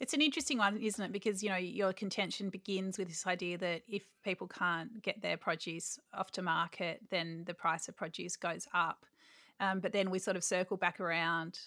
it's 0.00 0.14
an 0.14 0.22
interesting 0.22 0.56
one, 0.56 0.78
isn't 0.78 1.04
it? 1.04 1.12
Because 1.12 1.42
you 1.42 1.50
know 1.50 1.56
your 1.56 1.92
contention 1.92 2.48
begins 2.48 2.96
with 2.96 3.08
this 3.08 3.26
idea 3.26 3.58
that 3.58 3.82
if 3.86 4.02
people 4.24 4.48
can't 4.48 5.02
get 5.02 5.20
their 5.20 5.36
produce 5.36 5.98
off 6.14 6.30
to 6.32 6.42
market, 6.42 7.02
then 7.10 7.44
the 7.46 7.52
price 7.52 7.86
of 7.86 7.96
produce 7.96 8.34
goes 8.34 8.66
up. 8.72 9.04
Um, 9.60 9.78
but 9.80 9.92
then 9.92 10.10
we 10.10 10.18
sort 10.18 10.38
of 10.38 10.42
circle 10.42 10.78
back 10.78 11.00
around 11.00 11.58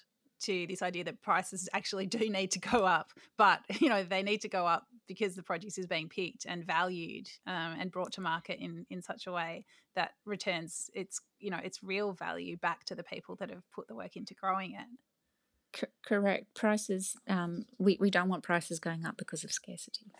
to 0.43 0.67
this 0.67 0.81
idea 0.81 1.03
that 1.03 1.21
prices 1.21 1.69
actually 1.73 2.05
do 2.17 2.29
need 2.29 2.51
to 2.51 2.59
go 2.59 2.79
up, 2.85 3.11
but 3.37 3.59
you 3.79 3.89
know 3.89 4.03
they 4.03 4.23
need 4.23 4.41
to 4.41 4.49
go 4.49 4.65
up 4.65 4.87
because 5.07 5.35
the 5.35 5.43
produce 5.43 5.77
is 5.77 5.87
being 5.87 6.09
picked 6.09 6.45
and 6.45 6.65
valued 6.65 7.29
um, 7.45 7.75
and 7.79 7.91
brought 7.91 8.13
to 8.13 8.21
market 8.21 8.59
in 8.59 8.85
in 8.89 9.01
such 9.01 9.27
a 9.27 9.31
way 9.31 9.65
that 9.95 10.13
returns 10.25 10.89
its 10.93 11.21
you 11.39 11.49
know 11.49 11.59
its 11.63 11.83
real 11.83 12.13
value 12.13 12.57
back 12.57 12.83
to 12.85 12.95
the 12.95 13.03
people 13.03 13.35
that 13.35 13.49
have 13.49 13.63
put 13.71 13.87
the 13.87 13.95
work 13.95 14.15
into 14.15 14.33
growing 14.33 14.73
it. 14.73 14.87
C- 15.75 15.87
correct. 16.05 16.53
Prices. 16.53 17.17
Um, 17.27 17.65
we 17.77 17.97
we 17.99 18.09
don't 18.09 18.29
want 18.29 18.43
prices 18.43 18.79
going 18.79 19.05
up 19.05 19.17
because 19.17 19.43
of 19.43 19.51
scarcity. 19.51 20.11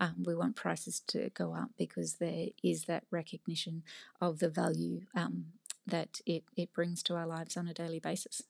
Um, 0.00 0.24
we 0.24 0.34
want 0.34 0.56
prices 0.56 1.00
to 1.08 1.30
go 1.30 1.54
up 1.54 1.70
because 1.76 2.14
there 2.14 2.48
is 2.62 2.84
that 2.84 3.04
recognition 3.10 3.82
of 4.20 4.38
the 4.38 4.48
value 4.48 5.02
um, 5.14 5.46
that 5.86 6.20
it, 6.26 6.44
it 6.56 6.72
brings 6.72 7.02
to 7.04 7.14
our 7.14 7.26
lives 7.26 7.56
on 7.56 7.68
a 7.68 7.74
daily 7.74 8.00
basis. 8.00 8.42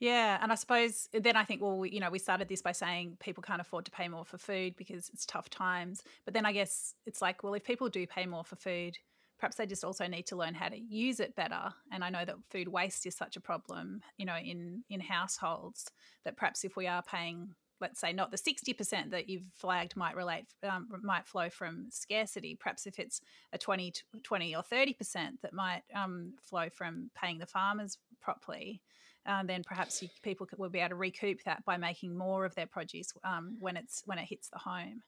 Yeah, 0.00 0.38
and 0.40 0.52
I 0.52 0.54
suppose 0.54 1.08
eh, 1.12 1.20
then 1.20 1.36
I 1.36 1.44
think, 1.44 1.60
well, 1.60 1.76
we, 1.78 1.90
you 1.90 2.00
know, 2.00 2.10
we 2.10 2.18
started 2.18 2.48
this 2.48 2.62
by 2.62 2.72
saying 2.72 3.16
people 3.20 3.42
can't 3.42 3.60
afford 3.60 3.84
to 3.86 3.90
pay 3.90 4.08
more 4.08 4.24
for 4.24 4.38
food 4.38 4.76
because 4.76 5.08
it's 5.12 5.26
tough 5.26 5.50
times. 5.50 6.02
But 6.24 6.34
then 6.34 6.46
I 6.46 6.52
guess 6.52 6.94
it's 7.06 7.20
like, 7.20 7.42
well, 7.42 7.54
if 7.54 7.64
people 7.64 7.88
do 7.88 8.06
pay 8.06 8.26
more 8.26 8.44
for 8.44 8.56
food, 8.56 8.96
perhaps 9.38 9.56
they 9.56 9.66
just 9.66 9.84
also 9.84 10.06
need 10.06 10.26
to 10.26 10.36
learn 10.36 10.54
how 10.54 10.68
to 10.68 10.78
use 10.78 11.18
it 11.20 11.34
better. 11.34 11.74
And 11.90 12.04
I 12.04 12.10
know 12.10 12.24
that 12.24 12.36
food 12.50 12.68
waste 12.68 13.06
is 13.06 13.16
such 13.16 13.36
a 13.36 13.40
problem, 13.40 14.02
you 14.16 14.24
know, 14.26 14.36
in 14.36 14.84
in 14.88 15.00
households 15.00 15.90
that 16.24 16.36
perhaps 16.36 16.64
if 16.64 16.76
we 16.76 16.86
are 16.86 17.02
paying 17.02 17.54
let's 17.80 18.00
say 18.00 18.12
not 18.12 18.30
the 18.30 18.36
60% 18.36 19.10
that 19.10 19.28
you've 19.28 19.44
flagged 19.54 19.96
might 19.96 20.16
relate 20.16 20.46
um, 20.68 20.88
might 21.02 21.26
flow 21.26 21.48
from 21.48 21.86
scarcity. 21.90 22.56
Perhaps 22.58 22.86
if 22.86 22.98
it's 22.98 23.20
a 23.52 23.58
20 23.58 23.92
20 24.22 24.56
or 24.56 24.62
30% 24.62 25.40
that 25.42 25.52
might 25.52 25.82
um, 25.94 26.34
flow 26.42 26.68
from 26.70 27.10
paying 27.14 27.38
the 27.38 27.46
farmers 27.46 27.98
properly 28.20 28.80
uh, 29.28 29.42
then 29.44 29.62
perhaps 29.62 30.02
you, 30.02 30.08
people 30.22 30.48
will 30.56 30.70
be 30.70 30.78
able 30.78 30.90
to 30.90 30.94
recoup 30.94 31.42
that 31.44 31.64
by 31.64 31.76
making 31.76 32.16
more 32.16 32.44
of 32.44 32.54
their 32.54 32.66
produce 32.66 33.12
um, 33.24 33.56
when 33.60 33.76
it's 33.76 34.02
when 34.06 34.18
it 34.18 34.24
hits 34.24 34.48
the 34.48 34.58
home. 34.58 35.02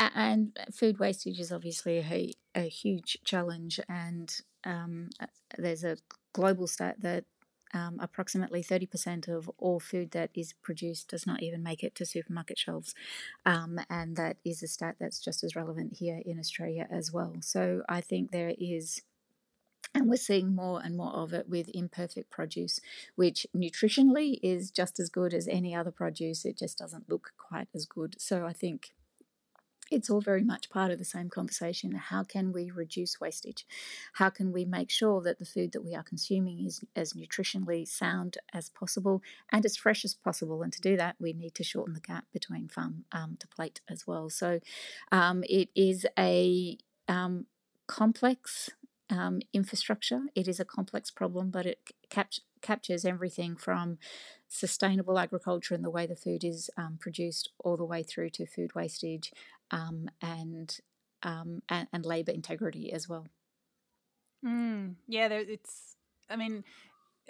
And 0.00 0.58
food 0.72 0.98
wastage 0.98 1.38
is 1.38 1.52
obviously 1.52 1.98
a, 1.98 2.32
a 2.56 2.68
huge 2.68 3.18
challenge 3.24 3.78
and 3.88 4.34
um, 4.64 5.10
there's 5.56 5.84
a 5.84 5.96
global 6.32 6.66
stat 6.66 6.96
that 7.00 7.24
um, 7.74 7.98
approximately 8.00 8.62
30% 8.62 9.28
of 9.28 9.50
all 9.58 9.80
food 9.80 10.12
that 10.12 10.30
is 10.34 10.54
produced 10.62 11.08
does 11.08 11.26
not 11.26 11.42
even 11.42 11.62
make 11.62 11.82
it 11.82 11.94
to 11.96 12.06
supermarket 12.06 12.58
shelves. 12.58 12.94
Um, 13.44 13.80
and 13.90 14.16
that 14.16 14.36
is 14.44 14.62
a 14.62 14.68
stat 14.68 14.96
that's 14.98 15.20
just 15.20 15.44
as 15.44 15.56
relevant 15.56 15.94
here 15.98 16.20
in 16.24 16.38
Australia 16.38 16.86
as 16.90 17.12
well. 17.12 17.36
So 17.40 17.82
I 17.88 18.00
think 18.00 18.30
there 18.30 18.54
is. 18.58 19.02
And 19.94 20.10
we're 20.10 20.16
seeing 20.16 20.54
more 20.54 20.82
and 20.84 20.96
more 20.96 21.14
of 21.14 21.32
it 21.32 21.48
with 21.48 21.70
imperfect 21.72 22.30
produce, 22.30 22.78
which 23.14 23.46
nutritionally 23.56 24.38
is 24.42 24.70
just 24.70 25.00
as 25.00 25.08
good 25.08 25.32
as 25.32 25.48
any 25.48 25.74
other 25.74 25.90
produce. 25.90 26.44
It 26.44 26.58
just 26.58 26.76
doesn't 26.76 27.08
look 27.08 27.32
quite 27.38 27.68
as 27.74 27.86
good. 27.86 28.16
So 28.18 28.44
I 28.44 28.52
think 28.52 28.90
it's 29.90 30.10
all 30.10 30.20
very 30.20 30.44
much 30.44 30.70
part 30.70 30.90
of 30.90 30.98
the 30.98 31.04
same 31.04 31.28
conversation. 31.28 31.92
How 31.92 32.22
can 32.22 32.52
we 32.52 32.70
reduce 32.70 33.20
wastage? 33.20 33.66
How 34.14 34.30
can 34.30 34.52
we 34.52 34.64
make 34.64 34.90
sure 34.90 35.22
that 35.22 35.38
the 35.38 35.44
food 35.44 35.72
that 35.72 35.84
we 35.84 35.94
are 35.94 36.02
consuming 36.02 36.64
is 36.64 36.84
as 36.94 37.14
nutritionally 37.14 37.86
sound 37.86 38.38
as 38.52 38.68
possible 38.68 39.22
and 39.50 39.64
as 39.64 39.76
fresh 39.76 40.04
as 40.04 40.14
possible? 40.14 40.62
And 40.62 40.72
to 40.72 40.80
do 40.80 40.96
that, 40.96 41.16
we 41.18 41.32
need 41.32 41.54
to 41.54 41.64
shorten 41.64 41.94
the 41.94 42.00
gap 42.00 42.24
between 42.32 42.68
farm 42.68 43.04
um, 43.12 43.36
to 43.40 43.48
plate 43.48 43.80
as 43.88 44.06
well. 44.06 44.28
So 44.30 44.60
um, 45.10 45.42
it 45.48 45.70
is 45.74 46.06
a 46.18 46.76
um, 47.08 47.46
complex 47.86 48.70
um, 49.10 49.40
infrastructure. 49.52 50.22
It 50.34 50.48
is 50.48 50.60
a 50.60 50.64
complex 50.64 51.10
problem, 51.10 51.50
but 51.50 51.66
it 51.66 51.78
cap- 52.10 52.32
captures 52.60 53.04
everything 53.04 53.56
from 53.56 53.98
sustainable 54.48 55.18
agriculture 55.18 55.74
and 55.74 55.84
the 55.84 55.90
way 55.90 56.06
the 56.06 56.16
food 56.16 56.44
is 56.44 56.70
um, 56.76 56.98
produced, 57.00 57.50
all 57.58 57.76
the 57.76 57.84
way 57.84 58.02
through 58.02 58.30
to 58.30 58.46
food 58.46 58.74
wastage, 58.74 59.32
um, 59.70 60.08
and, 60.22 60.78
um, 61.22 61.62
and, 61.68 61.88
and 61.92 62.04
labor 62.04 62.32
integrity 62.32 62.92
as 62.92 63.08
well. 63.08 63.26
Mm, 64.44 64.94
yeah, 65.06 65.28
there, 65.28 65.40
it's. 65.40 65.96
I 66.30 66.36
mean, 66.36 66.64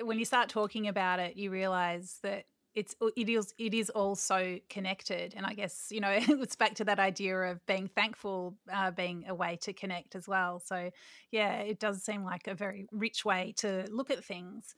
when 0.01 0.19
you 0.19 0.25
start 0.25 0.49
talking 0.49 0.89
about 0.89 1.21
it, 1.21 1.37
you 1.37 1.51
realize 1.51 2.19
that 2.23 2.45
it's 2.79 2.95
it 3.17 3.29
is 3.29 3.55
it 3.59 3.75
is 3.75 3.91
all 3.91 4.15
so 4.15 4.59
connected. 4.71 5.35
And 5.37 5.45
i 5.45 5.55
guess 5.55 5.89
you 5.91 6.01
know 6.01 6.11
it's 6.45 6.57
back 6.57 6.75
to 6.77 6.85
that 6.85 6.99
idea 6.99 7.37
of 7.37 7.65
being 7.67 7.89
thankful 7.89 8.57
uh, 8.73 8.91
being 8.91 9.25
a 9.29 9.35
way 9.35 9.59
to 9.63 9.73
connect 9.73 10.15
as 10.15 10.29
well. 10.29 10.61
So 10.65 10.91
yeah 11.31 11.57
it 11.59 11.79
does 11.81 12.03
seem 12.03 12.25
like 12.25 12.47
a 12.47 12.55
very 12.55 12.87
rich 12.93 13.25
way 13.25 13.55
to 13.59 13.87
look 13.91 14.11
at 14.11 14.25
things. 14.25 14.75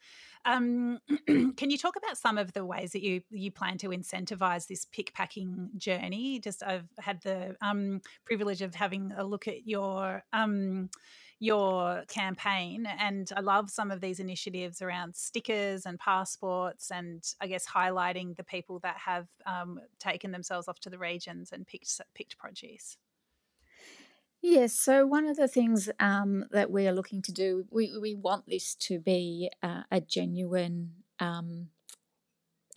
Um, 0.46 0.98
can 1.26 1.70
you 1.70 1.76
talk 1.76 1.96
about 1.96 2.16
some 2.16 2.38
of 2.38 2.52
the 2.54 2.64
ways 2.64 2.92
that 2.92 3.02
you 3.02 3.20
you 3.30 3.50
plan 3.50 3.76
to 3.78 3.88
incentivize 3.88 4.66
this 4.66 4.86
pick 4.86 5.12
packing 5.12 5.70
journey? 5.76 6.40
Just 6.40 6.62
i've 6.62 6.88
had 6.98 7.20
the 7.22 7.56
um, 7.60 8.00
privilege 8.24 8.62
of 8.62 8.74
having 8.74 9.12
a 9.16 9.24
look 9.24 9.46
at 9.46 9.66
your 9.66 10.22
um, 10.32 10.88
your 11.40 12.04
campaign. 12.06 12.86
And 12.86 13.30
I 13.36 13.40
love 13.40 13.70
some 13.70 13.90
of 13.90 14.00
these 14.00 14.20
initiatives 14.20 14.82
around 14.82 15.16
stickers 15.16 15.86
and 15.86 15.98
passports, 15.98 16.92
and 16.92 17.24
I 17.40 17.48
guess 17.48 17.66
highlighting 17.66 18.36
the 18.36 18.44
people 18.44 18.78
that 18.80 18.98
have 18.98 19.26
um, 19.46 19.80
taken 19.98 20.30
themselves 20.30 20.68
off 20.68 20.78
to 20.80 20.90
the 20.90 20.98
regions 20.98 21.50
and 21.52 21.66
picked 21.66 22.00
picked 22.14 22.38
produce. 22.38 22.96
Yes, 24.42 24.72
so 24.72 25.06
one 25.06 25.26
of 25.26 25.36
the 25.36 25.48
things 25.48 25.90
um, 25.98 26.46
that 26.50 26.70
we 26.70 26.86
are 26.88 26.92
looking 26.92 27.20
to 27.22 27.32
do, 27.32 27.66
we, 27.70 27.98
we 28.00 28.14
want 28.14 28.46
this 28.46 28.74
to 28.76 28.98
be 28.98 29.50
uh, 29.62 29.82
a 29.90 30.00
genuine 30.00 30.92
um, 31.18 31.68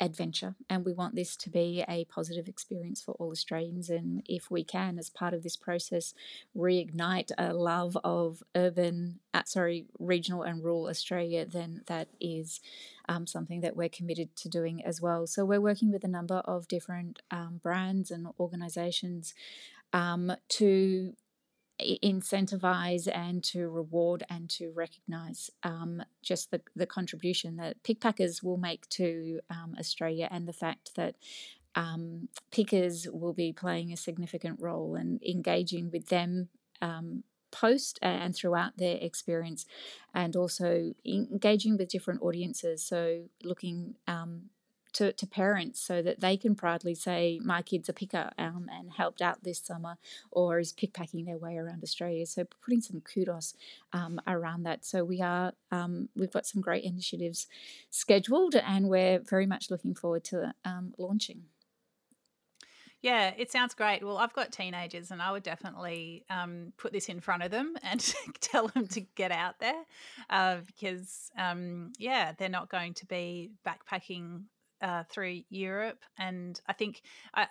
adventure 0.02 0.56
and 0.70 0.86
we 0.86 0.94
want 0.94 1.16
this 1.16 1.36
to 1.36 1.50
be 1.50 1.84
a 1.88 2.06
positive 2.06 2.48
experience 2.48 3.02
for 3.02 3.12
all 3.14 3.32
Australians 3.32 3.90
and 3.90 4.24
if 4.28 4.50
we 4.50 4.64
can 4.64 4.98
as 4.98 5.10
part 5.10 5.34
of 5.34 5.44
this 5.44 5.56
process 5.56 6.14
reignite 6.58 7.32
a 7.38 7.54
love 7.54 7.96
of 8.04 8.44
urban 8.56 9.20
uh, 9.34 9.44
sorry 9.46 9.86
regional 10.00 10.42
and 10.42 10.64
rural 10.64 10.88
Australia 10.88 11.46
then 11.46 11.82
that 11.86 12.08
is 12.20 12.60
um, 13.08 13.28
something 13.28 13.62
that 13.62 13.76
we're 13.76 13.90
committed 13.90 14.36
to 14.38 14.50
doing 14.50 14.84
as 14.84 15.02
well. 15.02 15.28
So 15.28 15.46
we're 15.46 15.62
working 15.62 15.92
with 15.92 16.04
a 16.04 16.08
number 16.10 16.38
of 16.46 16.68
different 16.68 17.22
um, 17.32 17.60
brands 17.62 18.12
and 18.12 18.28
organizations 18.40 19.34
um, 19.92 20.32
to 20.50 21.14
incentivize 22.04 23.08
and 23.14 23.44
to 23.44 23.70
reward 23.70 24.24
and 24.30 24.50
to 24.50 24.72
recognize 24.72 25.50
um, 25.64 26.04
just 26.22 26.52
the, 26.52 26.62
the 26.76 26.86
contribution 26.86 27.58
that 27.58 27.82
pickpackers 27.84 28.44
will 28.44 28.58
make 28.58 28.88
to 28.90 29.40
um, 29.50 29.76
Australia 29.80 30.28
and 30.32 30.48
the 30.48 30.54
fact 30.54 30.96
that 30.96 31.16
um, 31.76 32.30
pickers 32.52 33.08
will 33.12 33.34
be 33.34 33.52
playing 33.52 33.92
a 33.92 33.98
significant 33.98 34.60
role 34.60 34.96
and 34.96 35.22
engaging 35.24 35.90
with 35.92 36.08
them 36.10 36.50
um, 36.82 37.24
post 37.52 38.00
and 38.02 38.36
throughout 38.36 38.78
their 38.78 38.98
experience 38.98 39.66
and 40.14 40.36
also 40.36 40.94
engaging 41.06 41.78
with 41.78 41.90
different 41.90 42.22
audiences. 42.22 42.84
So 42.84 43.26
looking 43.44 43.96
um, 44.08 44.50
to, 44.94 45.12
to 45.14 45.28
parents 45.28 45.82
so 45.82 46.02
that 46.02 46.20
they 46.20 46.38
can 46.38 46.56
proudly 46.56 46.96
say, 46.96 47.40
My 47.44 47.62
kid's 47.62 47.90
a 47.90 47.94
picker 47.94 48.32
um, 48.38 48.70
and 48.72 48.92
helped 48.92 49.22
out 49.22 49.44
this 49.44 49.60
summer 49.60 49.98
or 50.32 50.60
is 50.60 50.74
pickpacking 50.74 51.26
their 51.26 51.38
way 51.38 51.58
around 51.58 51.84
Australia. 51.84 52.26
So 52.26 52.46
putting 52.64 52.82
some 52.82 53.02
kudos 53.02 53.56
um, 53.92 54.22
around 54.28 54.64
that. 54.64 54.86
So 54.86 55.04
we 55.04 55.22
are, 55.22 55.54
um, 55.72 56.10
we've 56.16 56.32
got 56.32 56.46
some 56.46 56.62
great 56.62 56.84
initiatives 56.84 57.48
scheduled 57.90 58.56
and 58.56 58.90
we're 58.90 59.20
very 59.20 59.46
much 59.46 59.70
looking 59.70 59.96
forward 59.96 60.24
to 60.26 60.54
um, 60.66 60.94
launching. 60.98 61.44
Yeah, 63.04 63.34
it 63.38 63.52
sounds 63.52 63.74
great. 63.74 64.02
Well, 64.02 64.18
I've 64.18 64.32
got 64.32 64.54
teenagers, 64.54 65.12
and 65.12 65.22
I 65.22 65.34
would 65.34 65.44
definitely 65.44 66.24
um, 66.30 66.72
put 66.78 66.94
this 66.94 67.10
in 67.10 67.20
front 67.20 67.44
of 67.44 67.52
them 67.52 67.76
and 67.84 68.00
tell 68.40 68.70
them 68.70 68.88
to 68.88 69.02
get 69.02 69.30
out 69.30 69.60
there 69.60 69.84
uh, 70.30 70.60
because, 70.66 71.30
um, 71.38 71.92
yeah, 72.00 72.32
they're 72.32 72.48
not 72.48 72.70
going 72.70 72.94
to 72.96 73.06
be 73.06 73.52
backpacking 73.68 74.44
uh, 74.84 75.04
through 75.10 75.42
Europe. 75.50 76.04
And 76.20 76.60
I 76.68 76.74
think 76.74 77.02
I, 77.34 77.48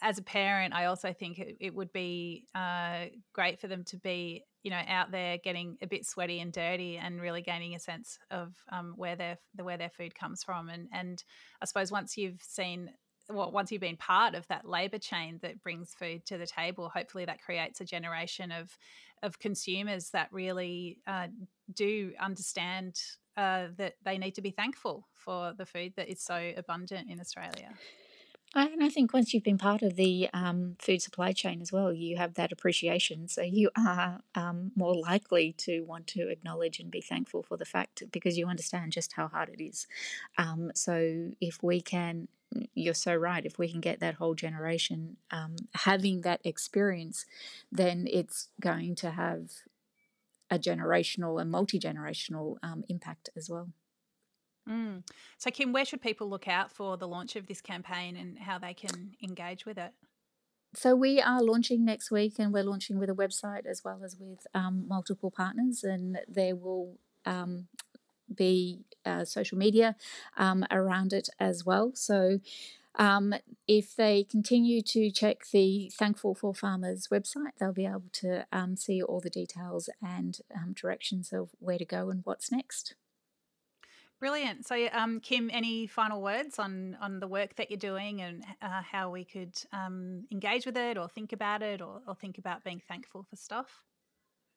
as 0.00 0.18
a 0.18 0.22
parent, 0.22 0.72
I 0.72 0.86
also 0.86 1.12
think 1.12 1.38
it, 1.38 1.56
it 1.60 1.74
would 1.74 1.92
be 1.92 2.46
uh, 2.54 3.06
great 3.34 3.60
for 3.60 3.68
them 3.68 3.84
to 3.84 3.96
be, 3.98 4.44
you 4.62 4.70
know, 4.70 4.80
out 4.88 5.10
there 5.10 5.36
getting 5.42 5.76
a 5.82 5.86
bit 5.86 6.06
sweaty 6.06 6.40
and 6.40 6.52
dirty, 6.52 6.96
and 6.96 7.20
really 7.20 7.42
gaining 7.42 7.74
a 7.74 7.78
sense 7.78 8.18
of 8.30 8.54
um, 8.72 8.94
where 8.96 9.16
their 9.16 9.36
the 9.54 9.64
where 9.64 9.76
their 9.76 9.90
food 9.90 10.14
comes 10.14 10.42
from. 10.42 10.68
And 10.68 10.88
and 10.92 11.22
I 11.60 11.66
suppose 11.66 11.92
once 11.92 12.16
you've 12.16 12.40
seen 12.40 12.90
well, 13.28 13.50
once 13.50 13.72
you've 13.72 13.80
been 13.80 13.96
part 13.96 14.36
of 14.36 14.46
that 14.46 14.68
labor 14.68 14.98
chain 14.98 15.40
that 15.42 15.60
brings 15.60 15.92
food 15.92 16.24
to 16.26 16.38
the 16.38 16.46
table, 16.46 16.88
hopefully 16.88 17.24
that 17.24 17.42
creates 17.42 17.80
a 17.80 17.84
generation 17.84 18.52
of 18.52 18.78
of 19.22 19.38
consumers 19.38 20.10
that 20.10 20.28
really 20.32 20.98
uh, 21.06 21.26
do 21.74 22.12
understand 22.20 22.94
uh, 23.36 23.66
that 23.76 23.94
they 24.04 24.18
need 24.18 24.34
to 24.34 24.42
be 24.42 24.50
thankful 24.50 25.06
for 25.12 25.52
the 25.56 25.66
food 25.66 25.92
that 25.96 26.08
is 26.08 26.20
so 26.20 26.52
abundant 26.56 27.10
in 27.10 27.20
Australia. 27.20 27.74
And 28.54 28.82
I 28.82 28.88
think 28.88 29.12
once 29.12 29.34
you've 29.34 29.42
been 29.42 29.58
part 29.58 29.82
of 29.82 29.96
the 29.96 30.30
um, 30.32 30.76
food 30.78 31.02
supply 31.02 31.32
chain 31.32 31.60
as 31.60 31.72
well, 31.72 31.92
you 31.92 32.16
have 32.16 32.34
that 32.34 32.52
appreciation. 32.52 33.28
So 33.28 33.42
you 33.42 33.70
are 33.76 34.20
um, 34.34 34.72
more 34.74 34.94
likely 34.94 35.52
to 35.58 35.82
want 35.82 36.06
to 36.08 36.28
acknowledge 36.30 36.78
and 36.78 36.90
be 36.90 37.02
thankful 37.02 37.42
for 37.42 37.56
the 37.58 37.66
fact 37.66 38.04
because 38.10 38.38
you 38.38 38.46
understand 38.46 38.92
just 38.92 39.12
how 39.14 39.28
hard 39.28 39.50
it 39.50 39.62
is. 39.62 39.86
Um, 40.38 40.70
so 40.74 41.32
if 41.40 41.62
we 41.62 41.82
can, 41.82 42.28
you're 42.74 42.94
so 42.94 43.14
right, 43.14 43.44
if 43.44 43.58
we 43.58 43.70
can 43.70 43.80
get 43.80 44.00
that 44.00 44.14
whole 44.14 44.34
generation 44.34 45.16
um, 45.30 45.56
having 45.74 46.22
that 46.22 46.40
experience, 46.44 47.26
then 47.70 48.06
it's 48.10 48.48
going 48.60 48.94
to 48.94 49.10
have 49.10 49.50
a 50.50 50.58
generational 50.58 51.40
and 51.40 51.50
multi 51.50 51.78
generational 51.78 52.56
um, 52.62 52.84
impact 52.88 53.30
as 53.36 53.50
well. 53.50 53.68
Mm. 54.68 55.02
So, 55.38 55.50
Kim, 55.50 55.72
where 55.72 55.84
should 55.84 56.02
people 56.02 56.28
look 56.28 56.48
out 56.48 56.72
for 56.72 56.96
the 56.96 57.06
launch 57.06 57.36
of 57.36 57.46
this 57.46 57.60
campaign 57.60 58.16
and 58.16 58.38
how 58.38 58.58
they 58.58 58.74
can 58.74 59.14
engage 59.22 59.64
with 59.64 59.78
it? 59.78 59.92
So, 60.74 60.96
we 60.96 61.20
are 61.20 61.42
launching 61.42 61.84
next 61.84 62.10
week 62.10 62.34
and 62.38 62.52
we're 62.52 62.64
launching 62.64 62.98
with 62.98 63.08
a 63.08 63.14
website 63.14 63.66
as 63.66 63.82
well 63.84 64.00
as 64.04 64.16
with 64.18 64.46
um, 64.54 64.84
multiple 64.88 65.30
partners, 65.30 65.84
and 65.84 66.18
there 66.28 66.56
will 66.56 66.98
um, 67.24 67.68
be 68.34 68.80
uh, 69.04 69.24
social 69.24 69.56
media 69.56 69.94
um, 70.36 70.64
around 70.70 71.12
it 71.12 71.28
as 71.38 71.64
well. 71.64 71.92
So 71.94 72.40
um, 72.96 73.34
if 73.68 73.94
they 73.94 74.24
continue 74.24 74.80
to 74.82 75.10
check 75.10 75.44
the 75.52 75.90
Thankful 75.94 76.34
for 76.34 76.54
Farmers 76.54 77.08
website, 77.08 77.52
they'll 77.58 77.72
be 77.72 77.86
able 77.86 78.10
to 78.14 78.46
um, 78.52 78.76
see 78.76 79.02
all 79.02 79.20
the 79.20 79.30
details 79.30 79.90
and 80.02 80.38
um, 80.54 80.72
directions 80.72 81.32
of 81.32 81.50
where 81.58 81.78
to 81.78 81.84
go 81.84 82.08
and 82.08 82.22
what's 82.24 82.50
next. 82.50 82.94
Brilliant. 84.18 84.66
So, 84.66 84.88
um, 84.92 85.20
Kim, 85.20 85.50
any 85.52 85.86
final 85.86 86.22
words 86.22 86.58
on 86.58 86.96
on 87.02 87.20
the 87.20 87.28
work 87.28 87.56
that 87.56 87.70
you're 87.70 87.76
doing 87.76 88.22
and 88.22 88.44
uh, 88.62 88.80
how 88.80 89.10
we 89.10 89.24
could 89.24 89.54
um, 89.72 90.24
engage 90.32 90.64
with 90.64 90.78
it, 90.78 90.96
or 90.96 91.06
think 91.06 91.34
about 91.34 91.62
it, 91.62 91.82
or, 91.82 92.00
or, 92.08 92.14
think 92.14 92.38
about 92.38 92.64
being 92.64 92.80
thankful 92.88 93.26
for 93.28 93.36
stuff? 93.36 93.82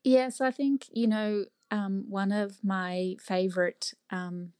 Yes, 0.06 0.40
I 0.40 0.52
think 0.52 0.86
you 0.94 1.08
know 1.08 1.44
um, 1.72 2.06
one 2.08 2.32
of 2.32 2.64
my 2.64 3.18
favorite 3.20 3.94
um, 4.12 4.54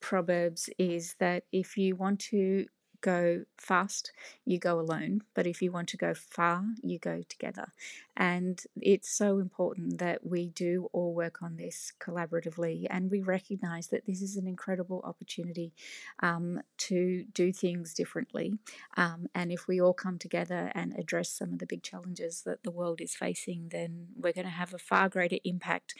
proverbs 0.00 0.68
is 0.78 1.14
that 1.18 1.44
if 1.50 1.78
you 1.78 1.96
want 1.96 2.20
to 2.20 2.66
go 3.06 3.44
fast, 3.56 4.10
you 4.44 4.58
go 4.58 4.80
alone. 4.80 5.22
But 5.32 5.46
if 5.46 5.62
you 5.62 5.70
want 5.70 5.88
to 5.90 5.96
go 5.96 6.12
far, 6.12 6.64
you 6.82 6.98
go 6.98 7.22
together. 7.28 7.72
And 8.16 8.60
it's 8.80 9.10
so 9.10 9.38
important 9.38 9.98
that 9.98 10.26
we 10.26 10.46
do 10.48 10.88
all 10.92 11.14
work 11.14 11.42
on 11.42 11.56
this 11.56 11.92
collaboratively 12.00 12.86
and 12.90 13.10
we 13.10 13.20
recognize 13.20 13.88
that 13.88 14.06
this 14.06 14.22
is 14.22 14.36
an 14.36 14.46
incredible 14.46 15.02
opportunity 15.04 15.72
um, 16.20 16.60
to 16.78 17.26
do 17.32 17.52
things 17.52 17.94
differently. 17.94 18.54
Um, 18.96 19.28
and 19.34 19.52
if 19.52 19.68
we 19.68 19.80
all 19.80 19.92
come 19.92 20.18
together 20.18 20.72
and 20.74 20.98
address 20.98 21.28
some 21.28 21.52
of 21.52 21.58
the 21.58 21.66
big 21.66 21.82
challenges 21.82 22.42
that 22.42 22.64
the 22.64 22.70
world 22.70 23.00
is 23.00 23.14
facing, 23.14 23.68
then 23.70 24.08
we're 24.16 24.32
going 24.32 24.46
to 24.46 24.50
have 24.50 24.74
a 24.74 24.78
far 24.78 25.08
greater 25.08 25.38
impact 25.44 25.94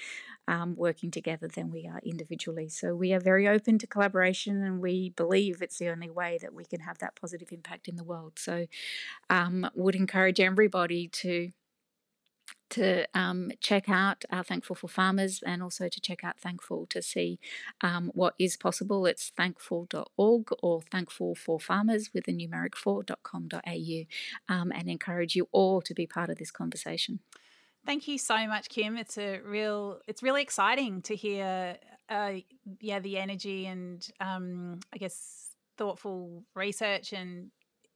um, 0.48 0.74
working 0.76 1.10
together 1.10 1.48
than 1.48 1.70
we 1.70 1.86
are 1.86 2.00
individually. 2.04 2.68
So 2.68 2.94
we 2.94 3.12
are 3.12 3.20
very 3.20 3.46
open 3.46 3.78
to 3.78 3.86
collaboration 3.86 4.62
and 4.62 4.80
we 4.80 5.10
believe 5.10 5.60
it's 5.60 5.78
the 5.78 5.88
only 5.88 6.08
way 6.08 6.38
that 6.40 6.54
we 6.54 6.64
can 6.64 6.80
have 6.80 6.95
that 6.98 7.16
positive 7.20 7.52
impact 7.52 7.88
in 7.88 7.96
the 7.96 8.04
world. 8.04 8.34
So 8.36 8.66
um, 9.30 9.68
would 9.74 9.94
encourage 9.94 10.40
everybody 10.40 11.08
to 11.08 11.52
to 12.70 13.06
um, 13.14 13.52
check 13.60 13.88
out 13.88 14.24
our 14.30 14.42
Thankful 14.42 14.76
for 14.76 14.88
Farmers 14.88 15.42
and 15.44 15.62
also 15.62 15.88
to 15.88 16.00
check 16.00 16.24
out 16.24 16.40
Thankful 16.40 16.86
to 16.86 17.00
see 17.00 17.38
um, 17.80 18.10
what 18.14 18.34
is 18.38 18.56
possible. 18.56 19.06
It's 19.06 19.30
thankful.org 19.36 20.48
or 20.62 20.82
thankful 20.82 21.34
for 21.34 21.60
farmers 21.60 22.10
with 22.12 22.26
a 22.28 22.32
numeric 22.32 22.72
4.com.au 22.74 24.54
um, 24.54 24.72
and 24.72 24.88
encourage 24.88 25.36
you 25.36 25.48
all 25.52 25.80
to 25.82 25.94
be 25.94 26.06
part 26.06 26.30
of 26.30 26.38
this 26.38 26.50
conversation. 26.50 27.20
Thank 27.84 28.08
you 28.08 28.18
so 28.18 28.48
much, 28.48 28.68
Kim. 28.68 28.96
It's 28.96 29.16
a 29.16 29.38
real, 29.44 30.00
it's 30.08 30.22
really 30.22 30.42
exciting 30.42 31.02
to 31.02 31.14
hear, 31.14 31.76
uh, 32.08 32.32
yeah, 32.80 32.98
the 32.98 33.18
energy 33.18 33.66
and 33.66 34.06
um, 34.20 34.80
I 34.92 34.98
guess 34.98 35.50
thoughtful 35.76 36.44
research 36.54 37.12
and 37.12 37.50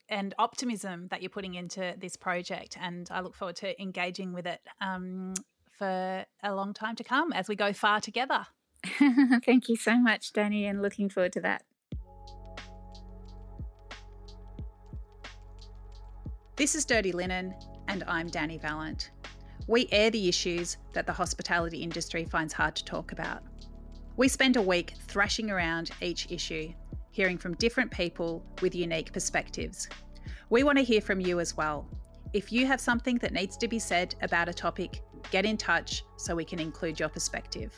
and 0.09 0.35
optimism 0.38 1.07
that 1.09 1.23
you're 1.23 1.31
putting 1.31 1.55
into 1.55 1.95
this 1.97 2.16
project. 2.16 2.77
And 2.81 3.09
I 3.12 3.21
look 3.21 3.35
forward 3.35 3.57
to 3.57 3.81
engaging 3.81 4.33
with 4.33 4.45
it 4.47 4.61
um, 4.81 5.35
for 5.71 6.27
a 6.43 6.55
long 6.55 6.75
time 6.75 6.97
to 6.97 7.05
come 7.05 7.33
as 7.33 7.49
we 7.49 7.55
go 7.55 7.73
far 7.73 8.01
together. 8.01 8.47
Thank 9.47 9.69
you 9.69 9.77
so 9.77 9.99
much, 9.99 10.33
Dani, 10.33 10.69
and 10.69 10.83
looking 10.83 11.09
forward 11.09 11.33
to 11.35 11.40
that. 11.43 11.62
This 16.57 16.75
is 16.75 16.85
Dirty 16.85 17.12
Linen, 17.12 17.55
and 17.88 18.05
I'm 18.07 18.29
Dani 18.29 18.61
Valent. 18.61 19.12
We 19.66 19.88
air 19.93 20.11
the 20.11 20.29
issues 20.29 20.77
that 20.93 21.07
the 21.07 21.12
hospitality 21.12 21.79
industry 21.79 22.25
finds 22.25 22.53
hard 22.53 22.75
to 22.77 22.85
talk 22.85 23.12
about. 23.12 23.43
We 24.16 24.29
spend 24.29 24.57
a 24.57 24.62
week 24.62 24.95
thrashing 25.07 25.51
around 25.51 25.93
each 26.03 26.31
issue 26.31 26.75
hearing 27.11 27.38
from 27.38 27.55
different 27.55 27.90
people 27.90 28.44
with 28.62 28.75
unique 28.75 29.12
perspectives. 29.12 29.88
We 30.49 30.62
want 30.62 30.79
to 30.79 30.85
hear 30.85 31.01
from 31.01 31.20
you 31.20 31.40
as 31.40 31.57
well. 31.57 31.88
If 32.33 32.53
you 32.53 32.66
have 32.66 32.81
something 32.81 33.18
that 33.18 33.33
needs 33.33 33.57
to 33.57 33.68
be 33.68 33.79
said 33.79 34.14
about 34.23 34.49
a 34.49 34.55
topic, 34.55 35.03
get 35.31 35.44
in 35.44 35.57
touch 35.57 36.05
so 36.16 36.35
we 36.35 36.44
can 36.44 36.61
include 36.61 37.01
your 37.01 37.09
perspective. 37.09 37.75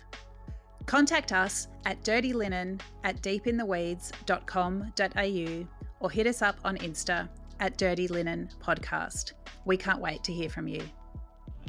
Contact 0.87 1.33
us 1.33 1.69
at 1.87 2.03
dirtylinen 2.03 2.81
at 3.05 3.23
deepintheweeds.com.au 3.23 5.69
or 6.01 6.11
hit 6.11 6.27
us 6.27 6.43
up 6.43 6.57
on 6.65 6.77
Insta 6.79 7.29
at 7.61 7.79
Dirty 7.79 8.09
Linen 8.09 8.49
Podcast. 8.61 9.35
We 9.65 9.77
can't 9.77 10.01
wait 10.01 10.25
to 10.25 10.33
hear 10.33 10.49
from 10.49 10.67
you. 10.67 10.83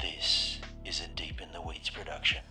This 0.02 0.58
is 0.84 1.02
a 1.02 1.08
Deep 1.10 1.40
in 1.40 1.52
the 1.52 1.62
Weeds 1.62 1.92
production. 1.92 2.42